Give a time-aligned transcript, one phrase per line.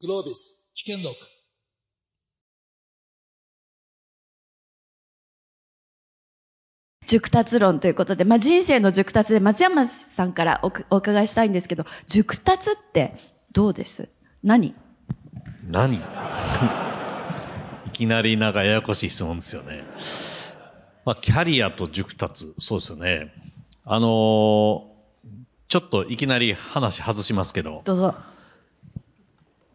[0.00, 1.16] グロービス危険録
[7.06, 13.14] 熟達論ということで、まあ、人生の熟達で松山さんからおお伺いしたいんですけど、熟達って
[13.52, 14.08] どうです？
[14.44, 14.76] 何？
[15.66, 15.96] 何？
[17.86, 19.82] いきなりなんかややこしい質問ですよね。
[21.06, 23.32] まあ、キャリアと熟達、そうですよね。
[23.84, 24.98] あのー
[25.70, 28.14] ちょっといきなり話外しますけど、どうぞ。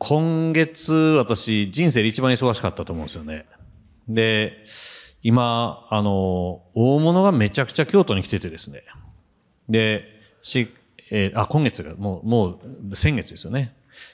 [0.03, 3.45] 今月私人生で一番忙しかったと思うんですよね。
[4.09, 4.65] で、
[5.21, 8.83] 今、あの、大物がめちゃくちゃ京都に来ててですね。
[9.69, 10.03] で、
[10.41, 10.67] し、
[11.09, 12.59] えーあ、今月が、もう、も
[12.91, 13.73] う、先月ですよね。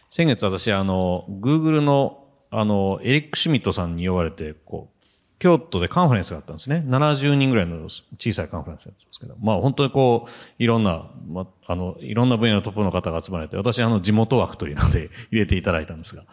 [0.10, 4.99] 先月私、あの、Google の、あの、エリック・シュミットさんに呼ばれて、こう、
[5.40, 6.84] 京都でカンファレンスがあったんですね。
[6.86, 10.30] 70人ぐらいの小さいカンファレンスだったんですけど、まあ本当にこう、
[10.62, 16.26] いろんな、まあ、の、いろんな分野のトップの方が集まれて、私あの地元枠というので入れていただいたんですが。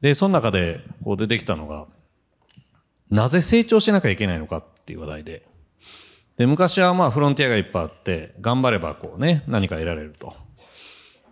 [0.00, 1.86] で、その中でこう出てきたのが、
[3.10, 5.46] なぜ成長しなきゃいけないのかっていう話題で。
[6.38, 10.34] で、昔はまあフロンティアがいっぱいあって、頑張ればこうね、何か得られると。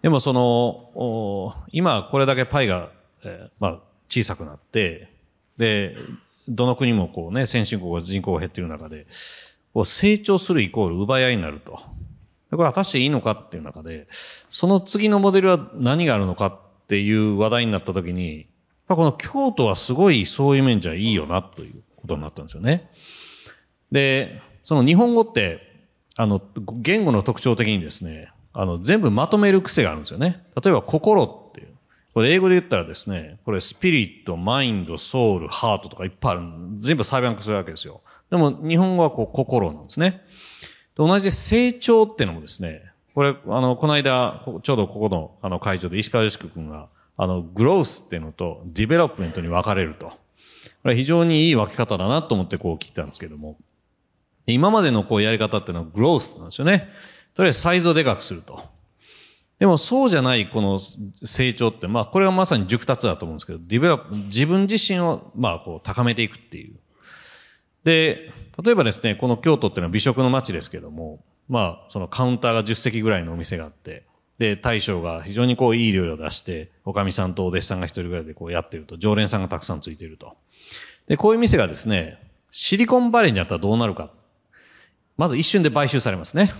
[0.02, 2.90] でもその、お今これだけパイが、
[3.24, 5.08] えーまあ小さくなって、
[5.56, 5.96] で、
[6.48, 9.06] どの国もこうね、先進国が人口が減っている中で、
[9.72, 11.80] こう成長するイコール奪い合いになると。
[12.50, 14.06] これ果たしていいのかっていう中で、
[14.50, 16.56] その次のモデルは何があるのかっ
[16.86, 18.46] ていう話題になった時に、
[18.86, 22.90] この京都はすごいそういう面じゃいいよなということになったんですよね。
[23.90, 25.60] で、その日本語って、
[26.16, 26.40] あの、
[26.80, 30.44] 言語の特徴的にですね、あの、全部まとめる癖があるんですよね。
[30.62, 31.73] 例えば、心っていう。
[32.14, 36.42] これ英語で言ったらですね、これスピリット、マインド、ソウル、ハートとかいっぱいある。
[36.76, 38.02] 全部裁判化するわけですよ。
[38.30, 40.22] でも、日本語はこう、心なんですね。
[40.96, 42.82] で同じ成長っていうのもですね、
[43.16, 50.12] これ、あの、この間、ちょうどここの、あの、会場で石川善樹君が、あの、 growth っていうのと、 development に分かれると。
[50.84, 53.56] これ非常にいい分け方だなと思ってこう聞いたんですけども。
[54.46, 56.90] 今までのこうやり方っていうのは growth なんですよね。
[57.34, 58.62] とりあえずサイズをでかくすると。
[59.64, 66.74] でもそうじゃないこの成長って、まあこれはまさに熟達だと思うんですけど、 develop、自分自身をまあこう高めていくっていう。
[67.82, 68.30] で、
[68.62, 74.04] 例えばですね、この京都っていうのは美食の街ですけども、まあそのカウンターが10席ぐらいのお店があって、
[74.36, 80.36] で、大将が非常にこういい料理を出して、おかみさんとお弟子さんが一人ぐらいでこうやってると、常連さんがたくさんついてると。
[81.08, 82.18] で、こういう店がですね、
[82.50, 84.10] シリコンバレーにあったらどうなるか。
[85.16, 86.52] まず一瞬で買収されますね。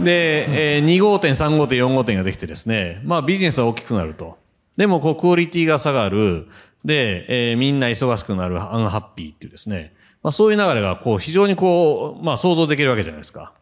[0.00, 4.38] で、えー2号店、3号店、4号店ができてですね、まあビジネスは大きくなると。
[4.76, 6.48] でも、こう、クオリティが下がる。
[6.84, 9.94] で、えーみんな忙しくなる、アンハッピーっていうですね。
[10.22, 13.52] まあそういう流れが、こう、非常にこう、まあ想像できるわけじゃないですか。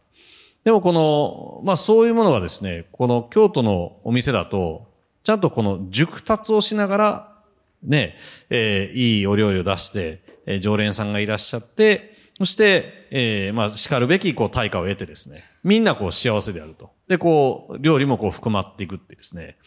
[0.63, 4.87] でもこの、まあそういうものがですね、この京都のお店だと、
[5.23, 7.31] ちゃんとこの熟達をしながら、
[7.83, 8.17] ね、
[8.49, 16.91] えーいいお料理を出して、えー常連さんがいらっしゃって、そして、えーまあ、叱るべき、こう、対価を得てですね、みんなこう、幸せであると。
[17.07, 19.57] で、こう、料理もこう、含まっていくってですね。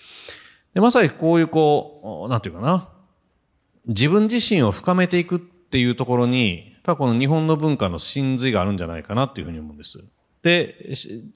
[0.74, 2.88] で、まさにこういう、こう、なんていうかな、
[3.86, 10.04] 自分自身を深めていくっていうところに、やっぱこの日本の文化の真髄があるんじゃないかなっていうふうに思うんです。
[10.42, 10.92] で、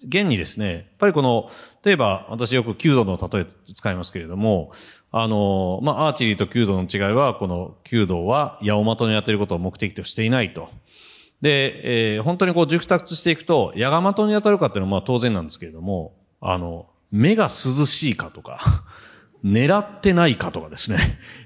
[0.06, 1.50] 現にですね、やっぱりこの、
[1.82, 4.70] 例えば私よく弓道の例え使いますけれども、
[5.10, 10.68] あの、まあ、アーチェリーと弓道の違いは、この弓道は矢を的に当てることを目的としていないと。
[11.42, 17.50] で、えー本当にこう熟達していくと、矢が的に当たるかっていうのはまあ当然なんですけれども、あの、目が涼
[17.84, 18.84] しいかとか、
[19.44, 20.98] 狙ってないかとかですね。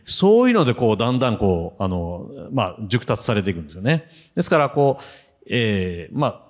[0.04, 4.08] そういうのでこう、だんだんこう、あの、まあ、熟達されていくんですよね。
[4.34, 5.02] ですから、こう、
[5.48, 6.46] えーまあ、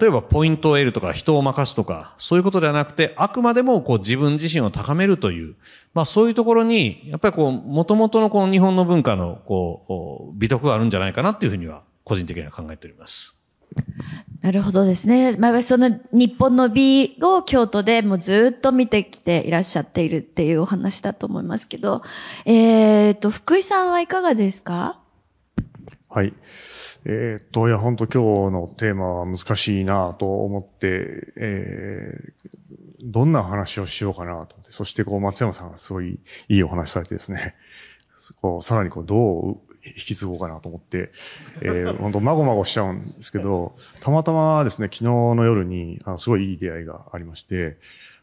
[0.00, 5.54] 例えばポイントを得るとか人を任すとか、そういうことではなくて、あくまでもこう自分自身を高めるという、
[5.94, 13.36] まあそういうところに、やっぱりこう、元々のこの日本の文化のこう、美徳があるんじゃないかなっていうふうには、個人的には考えております。
[14.40, 15.36] なるほどですね。
[15.36, 22.02] まあ、その日本の美を京都でもうずっと見てきていらっしゃっているっていうお話だと思いますけど、
[22.46, 25.00] えーと、福井さんはいかがですか？
[26.08, 26.32] はい。
[27.04, 32.48] えーっと、いや、本当今日のテーマは難しいなと思って、えー
[33.00, 36.18] どんな話をしようかなと思って、そしてこう、松山さんがすごい
[36.48, 37.54] いいお話されてですね、
[38.42, 39.60] こう、さらにこう、どう
[39.96, 41.10] 引き継ごうかなと思って、
[41.60, 47.76] えー、本当まごまごしちゃうんですけど、たまたまですね、昨日の夜に、あの、すごいいい出会いがありまして、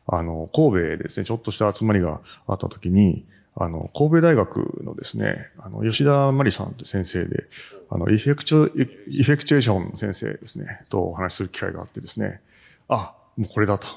[0.07, 3.25] あの、神戸ですね、ちょっとした集まりがあった時に、
[3.55, 7.45] あの、神戸大学のですね、あの、吉田真理さんという先生で、
[7.89, 12.41] あの、エフェクチュ、エフェクチュエーションの先生ですね、とお話しする機会があってですね、
[12.89, 13.87] あ、もうこれだと。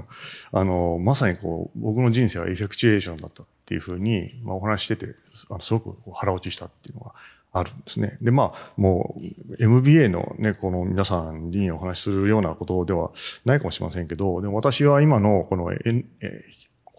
[0.52, 5.14] あの、まさにこう、僕の人生はエフェクチュエーションだったっていうふうに、まあ、お話してて、
[5.50, 7.14] あのすごく腹落ちしたっていうのが
[7.52, 8.18] あるんですね。
[8.20, 9.16] で、まあ、も
[9.48, 13.12] う、MBA のね、この皆さんにお話しするようなことでは
[13.44, 15.78] ないかもしれませんけど、でも私は今のこの、え
[16.20, 16.44] え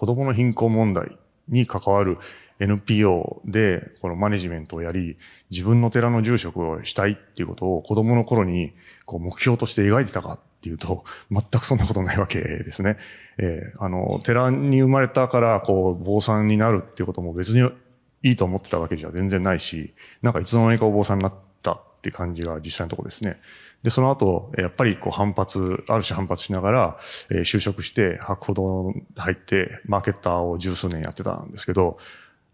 [0.04, 1.18] 子供の貧困問題
[1.48, 2.18] に関わる
[2.60, 5.18] NPO でこのマネジメントをやり、
[5.50, 8.74] 自分の寺の住職をしたいっていうことを子供の頃に
[9.06, 12.96] こう目標として描いてたかっていうと、全くそんなことないわけですね。
[13.38, 17.70] えー、あの、寺に生まれたからこう坊さんになるっていうことも別に
[18.22, 23.42] いいと思ってたわけじゃ全然ないし、なんかいつの間にかお坊さんになったって感じが実際のところですね。
[23.84, 26.98] で、その後、やっぱりこう反発、ある種反発しながら、
[27.30, 31.98] えー、就職して、博報堂入って、マーケッターを十数年やってたんですけど、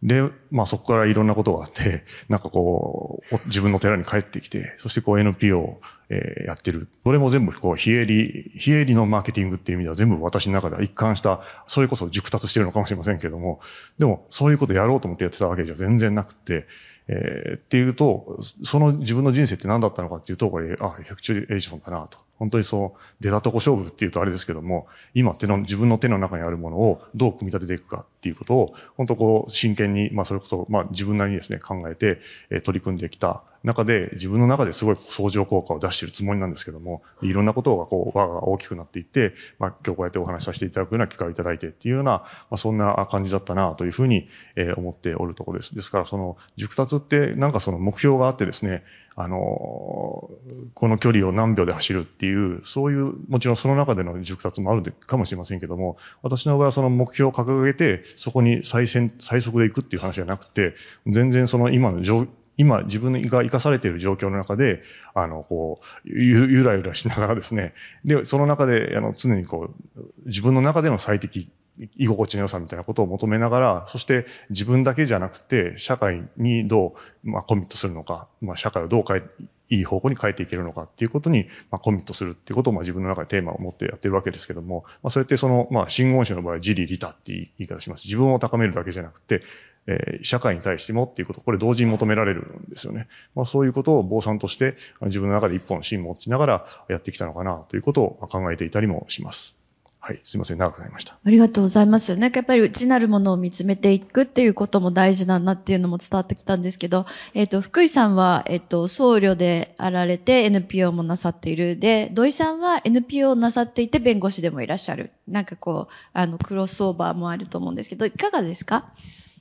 [0.01, 6.87] で、まあそこからいろんなことがあって、 なんかこう、自分の寺に帰ってきて、そしてこう NPO を、えー、やってる。
[7.03, 13.59] それも全部こう、非営利、非営利のマーケティングっていう意味では全部私の中では一貫した、それこそ熟達してるのかもしれませんけども、
[13.97, 16.65] でもそういうことやろうと思ってやってたわけじゃ全然なくて、
[17.11, 22.19] えー、っていうと、その自分の人生って何だったのかっていうと、これ、あ、エフェクチュエーションだなと。
[22.37, 32.21] 本当にそう、出たとこ勝負っていうとあれですけども、今手の、自分の手の中にあるものをどう組み立てていくかっていうことを、本当こう、真剣に、まあそれこそ、まあ自分なりにですね、考えて、
[32.51, 45.75] えー、取り組んできた中で、自分の中ですごい相乗効果を出しているつもりなんですけども、いろんなことがこう、輪が大きくなっていって、まあ今日こうやってお話しさせていただくような機会をいただいてっていうような、まあそんな感じだったなというふうに、え、思っておるところです。
[45.75, 48.83] ですからその、熟達ってなんかその目標があってですね、
[49.21, 60.73] あの、この距離を何秒で走るっていう、そういう、もちろんその中での熟達もあるかもしれませんけども、私の場合はその目標を掲げて、そこに最先、最速で行くっていう話じゃなくて、
[61.05, 62.27] 全然その今の状
[62.59, 64.83] 今自分が生かされている状況の中で、
[65.13, 67.73] あの、こう、ゆゆらゆらしながらですね、
[68.03, 71.49] で、その中で、あの、常にこう、自分の中での最適、
[71.95, 79.21] 居心地の良さみたいなことを求めながら、そして自分だけじゃなくて、社会にどう、まあ、コミットするのか、まあ、社会をどう変え、
[79.69, 88.03] いい方向に変えていけるのかっていうことに、まあ、コミットするっていうことを、まあ、自分の中でテーマを持ってやってるわけですけども、まあ、そうやってその、まあ、真言宗の場合は自利利他って言い方します。
[88.05, 89.43] 自分を高めるだけじゃなくて、
[89.89, 93.07] えー、社会に対してもっていうこと、これ同時に求められるんですよね。
[93.33, 99.57] まあ、そういうことを坊さんとして自分の中で一本芯持ちながらやってきたのかなということを考えていたりもします。
[100.01, 101.17] はい、すみません、長くなりました。
[101.25, 102.15] ありがとうございます。
[102.15, 111.77] なんかやっぱり内なるものを見つめていくっていうことも大事なんだっていうのも伝わってきたんですけど、えっ、ー、と、福井さんは、えっ、ー、と、僧侶であられて NPO もなさっている。
[111.77, 115.11] で、土井さんは NPO をなさっていて弁護士でもいらっしゃる。
[115.27, 118.93] なんかこう、あの、クロスオーバーもあると思うんですけど、いかがですか？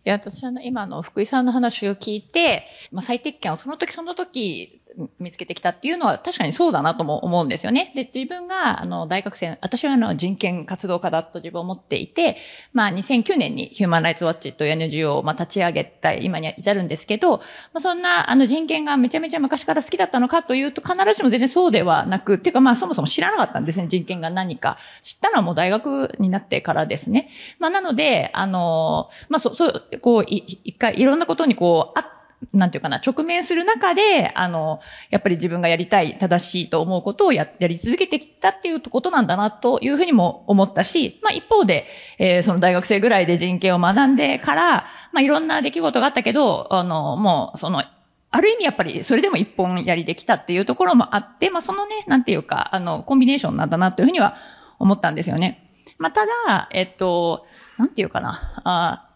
[0.09, 4.81] いや、私は今の福井さんの話を聞いて、まあ、最適権をその時その時
[5.19, 7.93] 見つけてきたっていうのは確かにそうだなとも思うんですよね。
[7.95, 12.37] で、自分が、あの、大学生、私はあの、人権活動家だと自分は思っていて、
[12.73, 24.79] まあ、2009年にヒューマンライツウォッチという NGO を、まあ、立ち上げた今に至るんですけど、まあ、そんな、あの、人権がめちゃめちゃ昔から好きだったのかというと、必ずしも全然そうではなく、っていうか、まあ、そもそも知らなかったんですね、人権が何か。
[25.03, 27.29] 知ったのはもう大学になってからですね。
[27.59, 32.18] まあ、なので、あの、まあ、そう、そう、こう、一回いろんなことにこう、あ
[32.53, 34.81] なんていうかな、直面する中で、あの、
[35.11, 41.87] やっぱり自分がやりたい、正しいと思うことをや、やり続けてきたっていうことなんだな、というふうにも思ったし、まあ一方で、
[42.19, 47.83] えー、その大学生ぐらいで人権を学んでから、まあいろんな出来事があったけど、あの、もう、その、
[48.31, 54.37] ある意味やっぱりそれでも一本やりできたっていうところもあって、まあそのね、なんていうか、あの、コンビネーションなんだなというふうには
[54.79, 55.73] 思ったんですよね。
[55.99, 57.47] まあただ、えっと、
[57.79, 59.08] なんていうかな、あ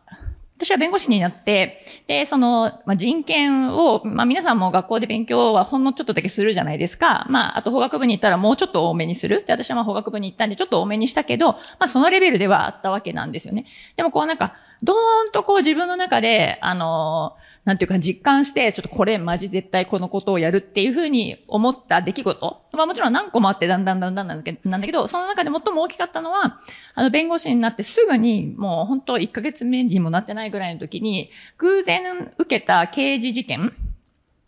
[0.62, 7.26] 私は弁護士になって、で、その、まあ、人権を、まあ、皆さんも学校で勉強はほんのちょっとだけするじゃないですか。
[7.28, 9.44] まあ、あと法学部に行ったらもうちょっと多めにする。
[9.44, 13.66] で、私はま法学部に行ったんでちょっと多めにしたけど、まあ、そのレベルではあったわけなんですよね。
[13.96, 14.96] でもこうなんか、どー
[15.28, 22.62] んとこう自分の中で、あのーなんていうか実感して、ちょっとこれマジ絶対このことをやるっていうふうに思った出来事。
[22.72, 26.58] まあもちろん何個もあってだんだんだんだんなんだけど、その中で最も大きかったのは、
[26.94, 33.72] あの弁護士になってすぐにもう本当1ヶ月目にもなってないぐらいの時に、偶然受けた刑事事件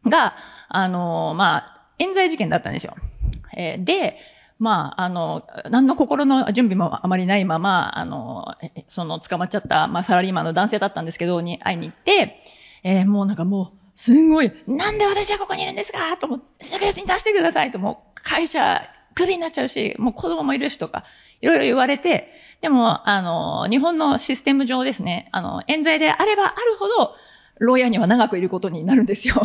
[0.04, 0.34] が、
[0.68, 2.96] あの、まあ、冤罪事件だったんですよ。
[3.56, 4.18] えー、で、
[4.58, 8.54] まあ、あの、何の心の準備もあまりないまま、あの、
[8.88, 12.40] その捕まっちゃった、まあ、サラリーマンの男性だったんですけど、に会いに行って、
[12.82, 16.16] えー、もうなんかもう、すんごい、なんで私はここにいるんですか？
[16.16, 18.82] と思って、すぐに出してくださいと、もう会社、
[19.14, 21.04] クビになっちゃうし、もう子供もいるしとか、
[21.40, 27.14] いろいろ言われて、でも、あの、日本のシステム上ですね、あの、冤罪であればあるほど、
[27.60, 29.36] 牢屋には長くいることになるんですよ。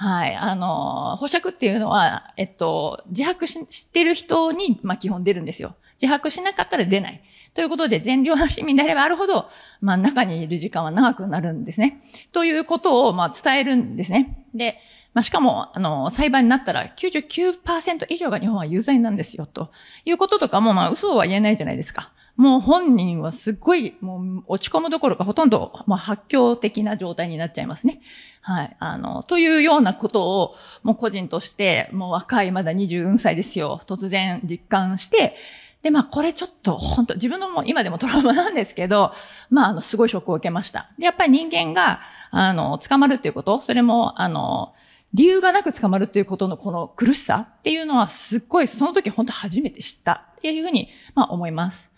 [0.00, 0.36] はい。
[0.36, 5.74] あの、保釈っていうのは、えっと、自白してる人に、まあ、基本出るんですよ。
[6.00, 7.20] 自白しなかったら出ない。
[7.54, 9.48] ということで、善良な市民であればあるほど、
[9.80, 12.00] まあ中にいる時間は長くなるんですね。
[12.30, 14.46] ということを、まあ伝えるんですね。
[14.54, 14.78] で、
[15.14, 19.72] まあ、しかも、あの、裁判になったら99%以上が日本は有罪なんですよ、と
[20.04, 22.12] いうこととかも、まあ嘘は言えないじゃないですか。
[22.38, 28.00] もう本人はすっごい、もう落ち込むどころかほとんど、まあ、発狂的な状態になっちゃいますね。
[28.42, 28.76] はい。
[28.78, 30.54] あの、というようなことを、
[30.84, 33.80] もう個人として、もう若い、まだ24歳ですよ。
[33.86, 35.34] 突然実感して、
[35.82, 39.12] で、まあ、これちょっと、本当自分のも今でもトラウマなんですけど、
[39.50, 40.92] まあ、あの、すごいショックを受けました。
[40.96, 44.74] で、やっぱり人間が、あの、捕まるっていうこと、それも、あの、
[45.12, 51.90] 理由がなく捕まるっていうことのこの苦しさっていうのはすっごい、その時本当初めて知ったっていうふうに、まあ思います。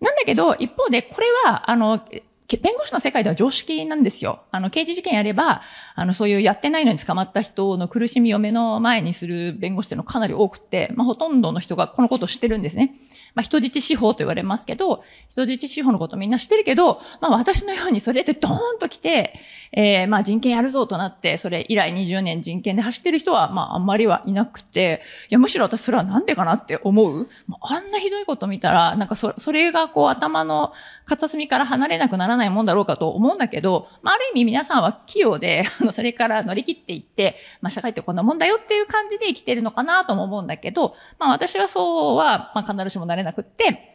[0.00, 2.04] なんだけど、一方で、これは、あの、
[2.48, 4.42] 弁護士の世界では常識なんですよ。
[4.50, 5.62] あの、刑事事件やれば、
[5.94, 12.94] あの、そういうやってないのに捕まった人の苦しみを目の前にする弁護士っていうのかなり多くて、まあ、ほとんどの人がこのことを知ってるんですね。
[13.34, 19.34] まあ、人質司法と言われますけど、人質司法のことみんな知ってるけど、まあ、私のようにそれでドーンと来て、
[19.72, 27.28] えー、まあ、人権やるぞとなって、それ以来20年人権で走ってる人は、まあ、あんまりはいなくて、いや、むしろ私それはなんでかなって思う？
[27.60, 30.72] あんなひどいこと見たら、なんかそ、それがこう頭の
[31.04, 43.90] 片隅から離れなくならないもんだろうかと思うんだけど、まあ、ある意味皆さんは器用で、 あの、それから乗り切っていって、まあ、社会ってこんなもんだよっていう感じで生きてるのかなとも思うんだけど、まあ、私はそうは、まあ、必ずしもなれなくって、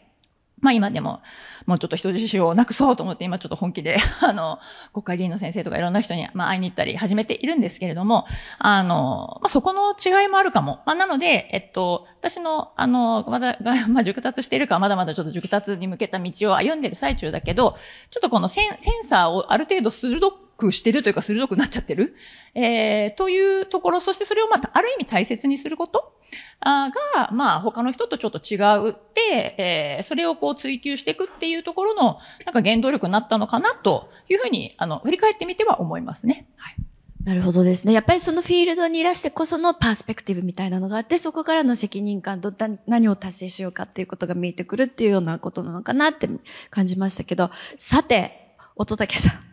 [0.62, 1.22] まあ今でも、
[1.66, 4.60] もうちょっと人質をなくそうと思って今ちょっと本気で、 あの、
[4.94, 8.26] 国会議員の先生とかいろんな人に、まあ会いに行ったり始めているんですけれども、
[8.58, 10.82] あの、まあそこの違いもあるかも。
[10.86, 13.58] まあなので、えっと、私の、あの、まだ、
[13.88, 17.78] まあ熟達しているかまだまだちょっと熟達に向けた道を歩んでる最中だけど、
[18.12, 22.16] ちょっとこのセンセンサーをある程度鋭くしてるというか鋭くなっちゃってる、
[22.54, 26.19] えー、というところ、そしてそれをまたある意味大切にすること？
[26.62, 28.58] が、まあ他の人とちょっと違
[28.90, 36.48] うって、えー、それをこう追求していくっていうところの、なんか原動力になったのかなというふうに、あの、振り返ってみては思いますね。
[36.58, 36.76] はい。
[37.24, 37.94] なるほどですね。
[37.94, 42.54] やっぱりそのフィールドにいらしてこそのパースペクティブみたいなのがあって、そこからの責任感と
[42.88, 46.30] 何を達成しようかっていうことが見えてくるっていうようなことなのかなって
[46.70, 49.50] 感じましたけど、さて、乙武さん。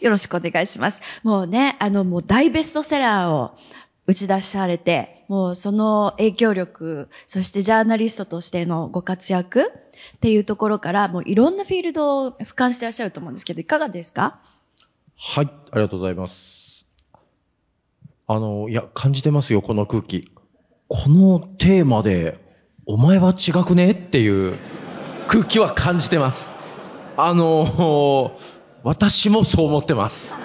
[0.00, 1.00] よろしくお願いします。
[1.22, 3.56] もうね、あの、もう大ベストセラーを
[4.06, 9.72] 打ち出されて、もうその影響力、そしてジャーナリストとしてのご活躍
[10.16, 14.38] っていうところから、もういろんなフィールドを俯瞰してらっしゃると思うんですけど、いかがですか？
[15.18, 16.86] はい、ありがとうございます。
[18.28, 20.30] あの、いや、感じてますよ、この空気。
[20.88, 22.38] このテーマで、
[22.86, 23.90] お前は違くね？
[23.90, 24.56] っていう
[25.26, 26.54] 空気は感じてます。
[27.16, 28.36] あの、
[28.84, 30.38] 私もそう思ってます。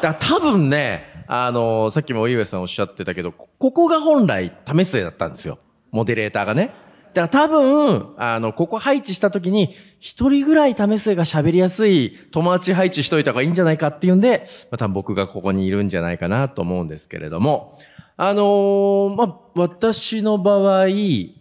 [0.00, 5.58] だ多分ね、あの、さっきも井上さんおっしゃってたけど、ここが本来為末だったんですよ。
[5.90, 6.72] モデレーターがね。
[7.14, 17.78] だから多分、あの、ここ配置した時に、一人ぐらい為末が喋りやすい友達配置しといた方がいいんじゃないかっていうんで、まあ、多分僕がここにいるんじゃないかなと思うんですけれども、
[18.18, 20.84] あのー、まあ、私の場合、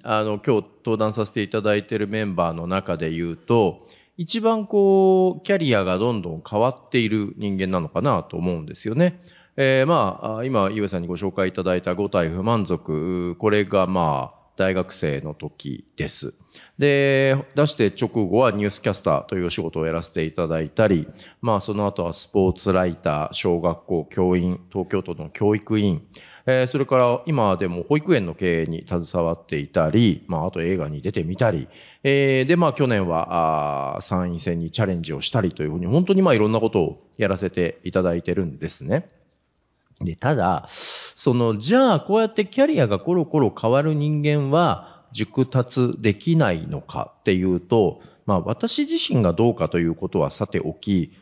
[0.03, 3.87] あの、今日登壇させていただいているメンバーの中で言うと、
[4.17, 9.21] 一番こう、キャリアがどんどん変わっている人間なのかなと思うんですよね。
[9.57, 16.33] えー、まあ、今、ゆえさんにご紹介いただいた五体不満足、これがまあ、大学生の時です。
[16.77, 21.07] で、出して直後はニュースキャスターというお仕事をやらせていただいたり、
[21.41, 26.07] まあその後はスポーツライター、小学校教員、東京都の教育委員、
[26.45, 31.67] えー、それから今でも保育園の経営に携わっていたり、まああと映画に出てみたり、
[32.03, 39.09] えー、でまあ去年はああ参院選にチャレンジをしたりというふうに本当にまあいろんなことをやらせていただいてるんですね。
[40.01, 51.13] で、ただ、その、じゃあ、こうやってキャリアがコロコロ変わる人間は、熟達できないのかっていうと、まあ、私自身がどうかということはさておき、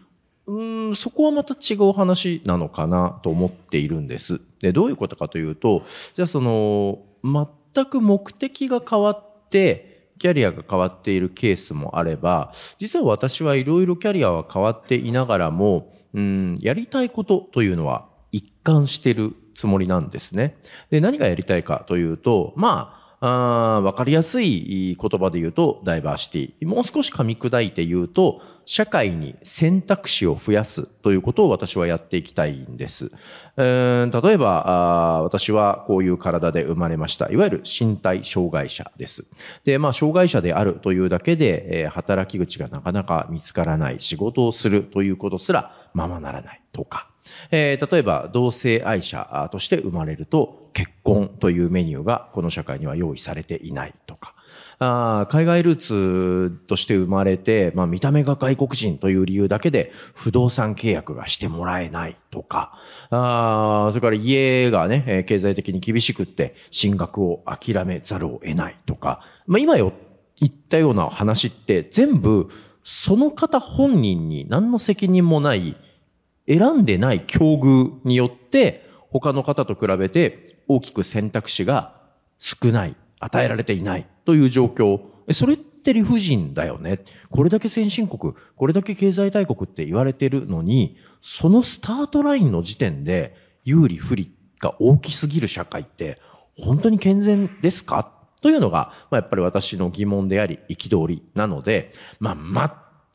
[0.47, 4.41] うん、そこはまた違う話なのかなと思っているんです。
[4.59, 5.83] で、どういうことかというと、
[6.15, 20.57] じゃあその、全く目的が変わって、キャリアが変わっているケースもあれば、実は私はいろいろキャリアは変わっていながらも、うん、やりたいことというのは一貫してるつもりなんですね。
[20.89, 26.67] で、何がやりたいかというと、まあ、あわかりやすい言葉で言うとダイバーシティ。
[26.67, 33.11] もう少し噛み砕いて言うと、社会に選択肢を増やすということを私はやっていきたいんです。
[33.55, 37.29] えー、例えば、私はこういう体で生まれました。
[37.31, 39.25] いわゆる身体障害者です。
[39.63, 47.12] で、まあ、障害者であるというだけで、え、働き口がなかなか見つからない仕事をするということすらままならないとか。
[47.51, 54.33] えー例えば、同性愛者として生まれると、結婚というメニューがこの社会には用意されていないとか、
[54.79, 62.73] あ海外ルーツとして生まれて、まあ、見た目が外国人という理由だけで不動産契約がしてもらえないとか、
[63.11, 69.93] あそれから家がね、経済的に厳しくって進学を諦めざるを得ないとか、まあ、今よ
[70.37, 72.49] 言ったような話って全部
[72.83, 75.77] その方本人に何の責任もない
[76.47, 82.01] 選んでない境遇によって他の方と比べて大きく選択肢が
[82.39, 85.01] 少ない、与えられていないという状況。
[85.31, 86.99] それって理不尽だよね。
[87.29, 96.19] これだけ先進国、これだけ経済大国って言われてるのに、そのスタートラインの時点で有利不利が大きすぎる社会って
[96.57, 98.11] 本当に健全ですか？
[98.41, 102.35] というのが、まあ、やっぱり私の疑問であり、憤りなので、まあ、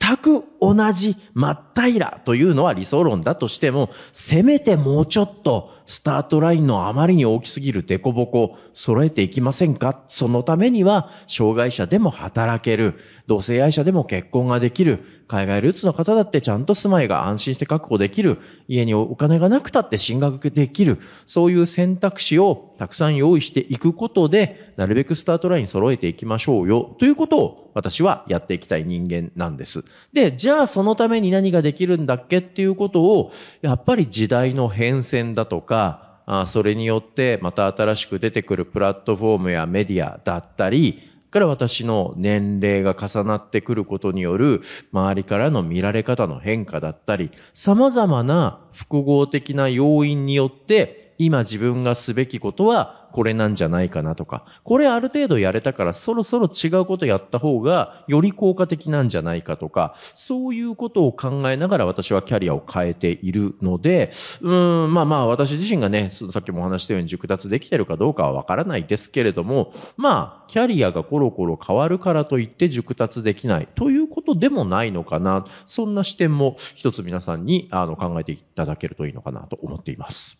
[0.00, 10.04] 全く同じ真っ平らというのは理想論だとしても、せめてもうちょっとスタートラインのあまりに大きすぎるデコボコ揃えていきませんか？
[10.06, 12.94] そのためには、障害者でも働ける、
[13.26, 29.84] 同性愛者でも結婚ができる、海外ルーツの方だってちゃんと住まいが安心して確保できる、家にお金がなくたって進学できる、そういう選択肢をたくさん用意していくことで、なるべくスタートライン揃えていきましょうよ、ということを私はやっていきたい人間なんです。
[30.12, 32.38] で、じゃあそのために何ができるんだっけ？
[32.38, 35.77] っていうことを、やっぱり時代の変遷だとか、
[36.26, 75.46] あそれによってまた新しく出てくるプラットフォームやメディアだったり、から私の年齢が重なってくることによる周りからの見られ方の変化だったり、様々な複合的な要因によって今自分がすべきことはこれなんじゃないかなとか、これある程度やれたからそろそろ違うことやった方がより効果的なんじゃないかとか、そういうことを考えながら私はキャリアを変えているので、うん、まあまあ私自身がね、さっきもお話したように熟達できてるかどうかはわからないですけれども、まあ、キャリアがコロコロ変わるからといって熟達できないということでもないのかな。
[75.66, 80.38] そんな視点も一つ皆さんにあの考えていただけるといいのかなと思っています。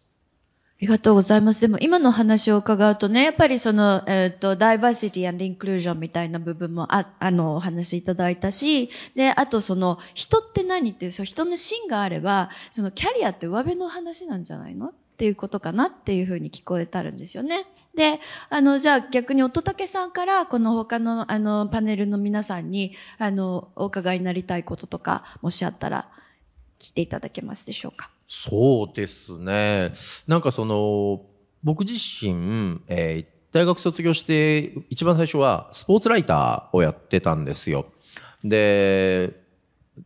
[0.79, 1.61] ありがとうございます。
[1.61, 14.91] でも今の話を伺うとね、やっぱりその、えっ、と、ダイバーシティインクルージョンみたいな部分もあ、あの、お話しいただいたし、で、あとその、人って何っていう、そう人の芯があれば、そのキャリアって上辺の話なんじゃないの？
[14.91, 17.67] っていうことかなっていうふうに聞こえたるんですよね。
[17.97, 26.09] で、あの、じゃあ逆に乙武さんから、この他の、あの、パネルの皆さんに、あの、お伺いになりたいこととか、もしあったら、
[26.79, 28.11] 聞いていただけますでしょうか？
[28.29, 29.93] そうですね。
[30.27, 31.23] なんかその、
[31.65, 37.87] 僕自身、えー大学卒業して、一番最初はスポーツライターをやってたんですよ。
[38.45, 39.35] で、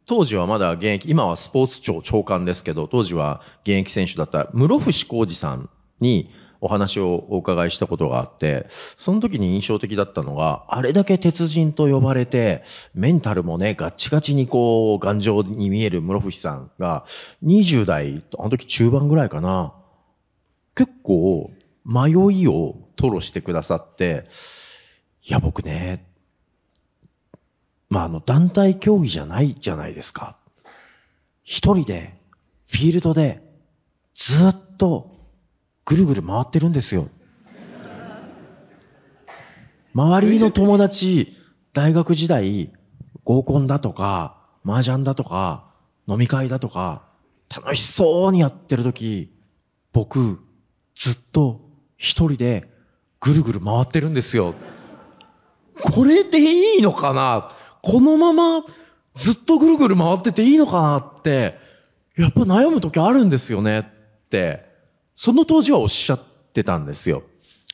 [0.07, 5.69] 当時はまだ現役、今はスポーツ庁長官ですけど、当時は現役選手だった室伏浩二さん
[6.01, 6.31] に
[6.63, 12.63] お話をお伺いしたことがあって、その時に印象的だったのが、あれだけ鉄人と呼ばれて、
[12.95, 17.05] メンタルもね、ガチガチにこう、頑丈に見える室伏さんが、
[17.43, 19.75] 20代、あの時中盤ぐらいかな、
[20.77, 21.51] 結構、
[21.85, 24.29] 迷いを吐露してくださって、
[25.25, 26.07] いや、僕ね、
[27.91, 30.37] まあ、あの、団体競技じゃないじゃないですか。
[31.43, 32.17] 一人で、
[32.71, 33.43] フィールドで、
[34.15, 35.12] ずっと、
[35.85, 37.09] ぐるぐる回ってるんですよ。
[39.95, 41.37] 周りの友達、
[41.75, 42.73] 大学時代、
[43.25, 45.71] 合コンだとか、麻雀だとか、
[46.09, 47.03] 飲み会だとか、
[47.55, 49.31] 楽しそうにやってる時、
[49.93, 50.41] 僕、
[50.95, 51.61] ずっと
[51.99, 52.69] 一人で
[53.21, 54.55] ぐるぐる回ってるんですよ。
[55.83, 57.51] これでいいのかな？
[57.83, 58.65] このまま
[59.15, 61.59] ずっとぐるぐる回ってていいのかなって、
[62.17, 63.85] やっぱ悩む時あるんですよねっ
[64.31, 64.72] て、
[65.15, 66.21] その当時はおっしゃっ
[66.53, 67.23] てたんですよ。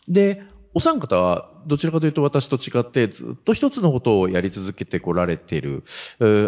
[0.08, 0.42] で、
[0.74, 5.82] お三方はどちらかというと私と違ってずっと一つのことをやり続けてこられている。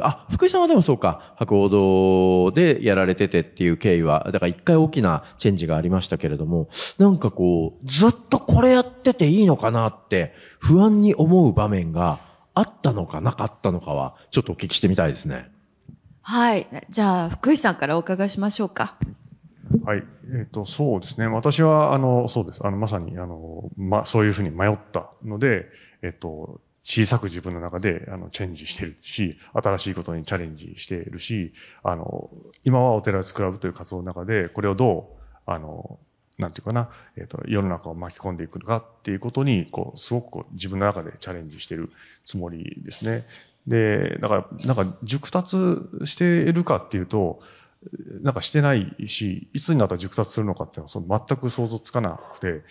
[0.03, 12.19] あ、福井さんはでもそうか、博報堂でやられててっていう経緯は、だから一回大きなチェンジがありましたけれども、なんかこう、ずっとこれやってていいのかなって不安に思う場面が
[12.55, 15.51] あったのかなかったのかは、ちょっとお聞きしてみたいですね。
[16.23, 16.67] はい。
[16.91, 18.97] じゃあ、福井さんからお伺いしましょうか。
[19.85, 20.03] はい。
[20.35, 21.27] えっ、と、そうですね。
[21.27, 22.67] 私は、あの、そうです。
[22.67, 25.67] あの、まさに、あの、ま、そういうふうに迷ったので、
[26.03, 32.31] えっ、と、小さく自分の中で、あの、チェンジしてるし、新しいことにチャレンジしてるし、あの、
[32.65, 35.99] 今はお寺スクラブという活動の中で、これをどう、あの、
[36.39, 41.91] なんていうかな、えっ、と、世の中を巻き込んでいくかっていうことに、こう、すごくこう自分の中でチャレンジしてる
[42.25, 43.27] つもりですね。
[43.67, 45.57] で、だから、なんか、熟達
[46.07, 47.41] しているかっていうと、
[48.23, 52.63] なんかしてないし、いつになったら熟達するのかっていうのはその全く想像つかなくて、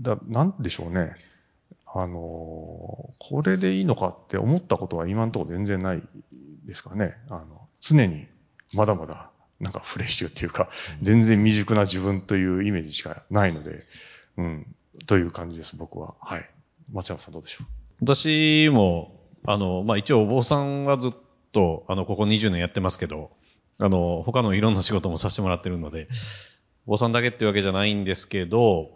[0.00, 1.14] だ、なんでしょうね。
[1.94, 6.02] あの、これでいいのかって思ったことは今のところ全然ない
[6.64, 7.14] ですかね。
[7.28, 8.26] あの、常に
[8.72, 10.68] まだまだなんかフレッシュっていうか、
[11.00, 13.84] 全然未熟な自分というイメージしかないので、
[14.36, 14.66] うん、
[15.06, 16.14] という感じです、僕は。
[16.20, 16.48] はい。
[16.92, 17.66] 松山さんどうでしょう？
[18.04, 21.12] 私も、あの、まあ、一応お坊さんはずっ
[21.52, 23.30] と、あの、ここ20年やってますけど、
[23.78, 26.08] あの、他のいろんな仕事もさせてもらってるので、
[26.86, 28.90] お坊さんだけっていうわけじゃないんですけど、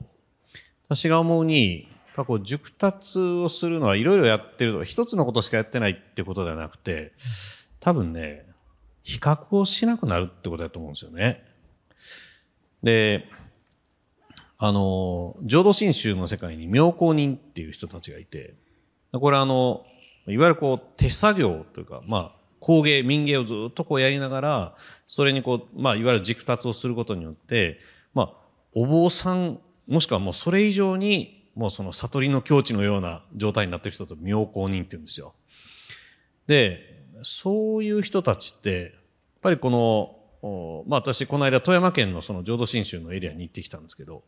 [0.88, 7.12] 私が思うに、ぱこう熟達をするのはいろいろやってると、一つのことしかやってないってことではなくて、
[7.78, 8.46] 多分ね、
[9.02, 11.44] 比較をしなくなるってことだと思うんですよね。
[12.82, 13.28] で、
[14.58, 18.54] あの、浄土真宗の世界に妙高人っていう人たちがいて、
[19.12, 19.84] これあの、
[20.26, 27.78] いわゆるこう手作業というか、まあ、工芸、民芸をずっとこうやりながら、それにこう、まあ、いわゆる熟達をすることによって、
[28.14, 28.32] まあ、
[28.74, 35.34] お坊さん、もしくはもうそれ以上にもうその悟りの境地のような状態になってる人と妙高人って言うんですよ。
[36.46, 36.80] で、
[37.22, 38.90] そういう人たちって、やっ
[39.40, 44.22] ぱりこの、まあ私、この間富山県のその浄土真宗のエリアに行ってきたんですけど、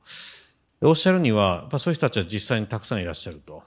[0.81, 3.63] おっしゃるには、やっぱそういう人たちは実際にたくさんいらっしゃると。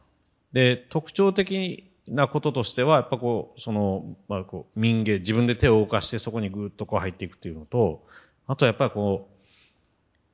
[0.54, 8.06] で、特徴的なこととしては、やっぱこう、その、まあこう、民芸、自分で手を動かしてそこにぐーっとこう入っていくっていうのと、
[8.48, 9.32] あとやっぱりこう、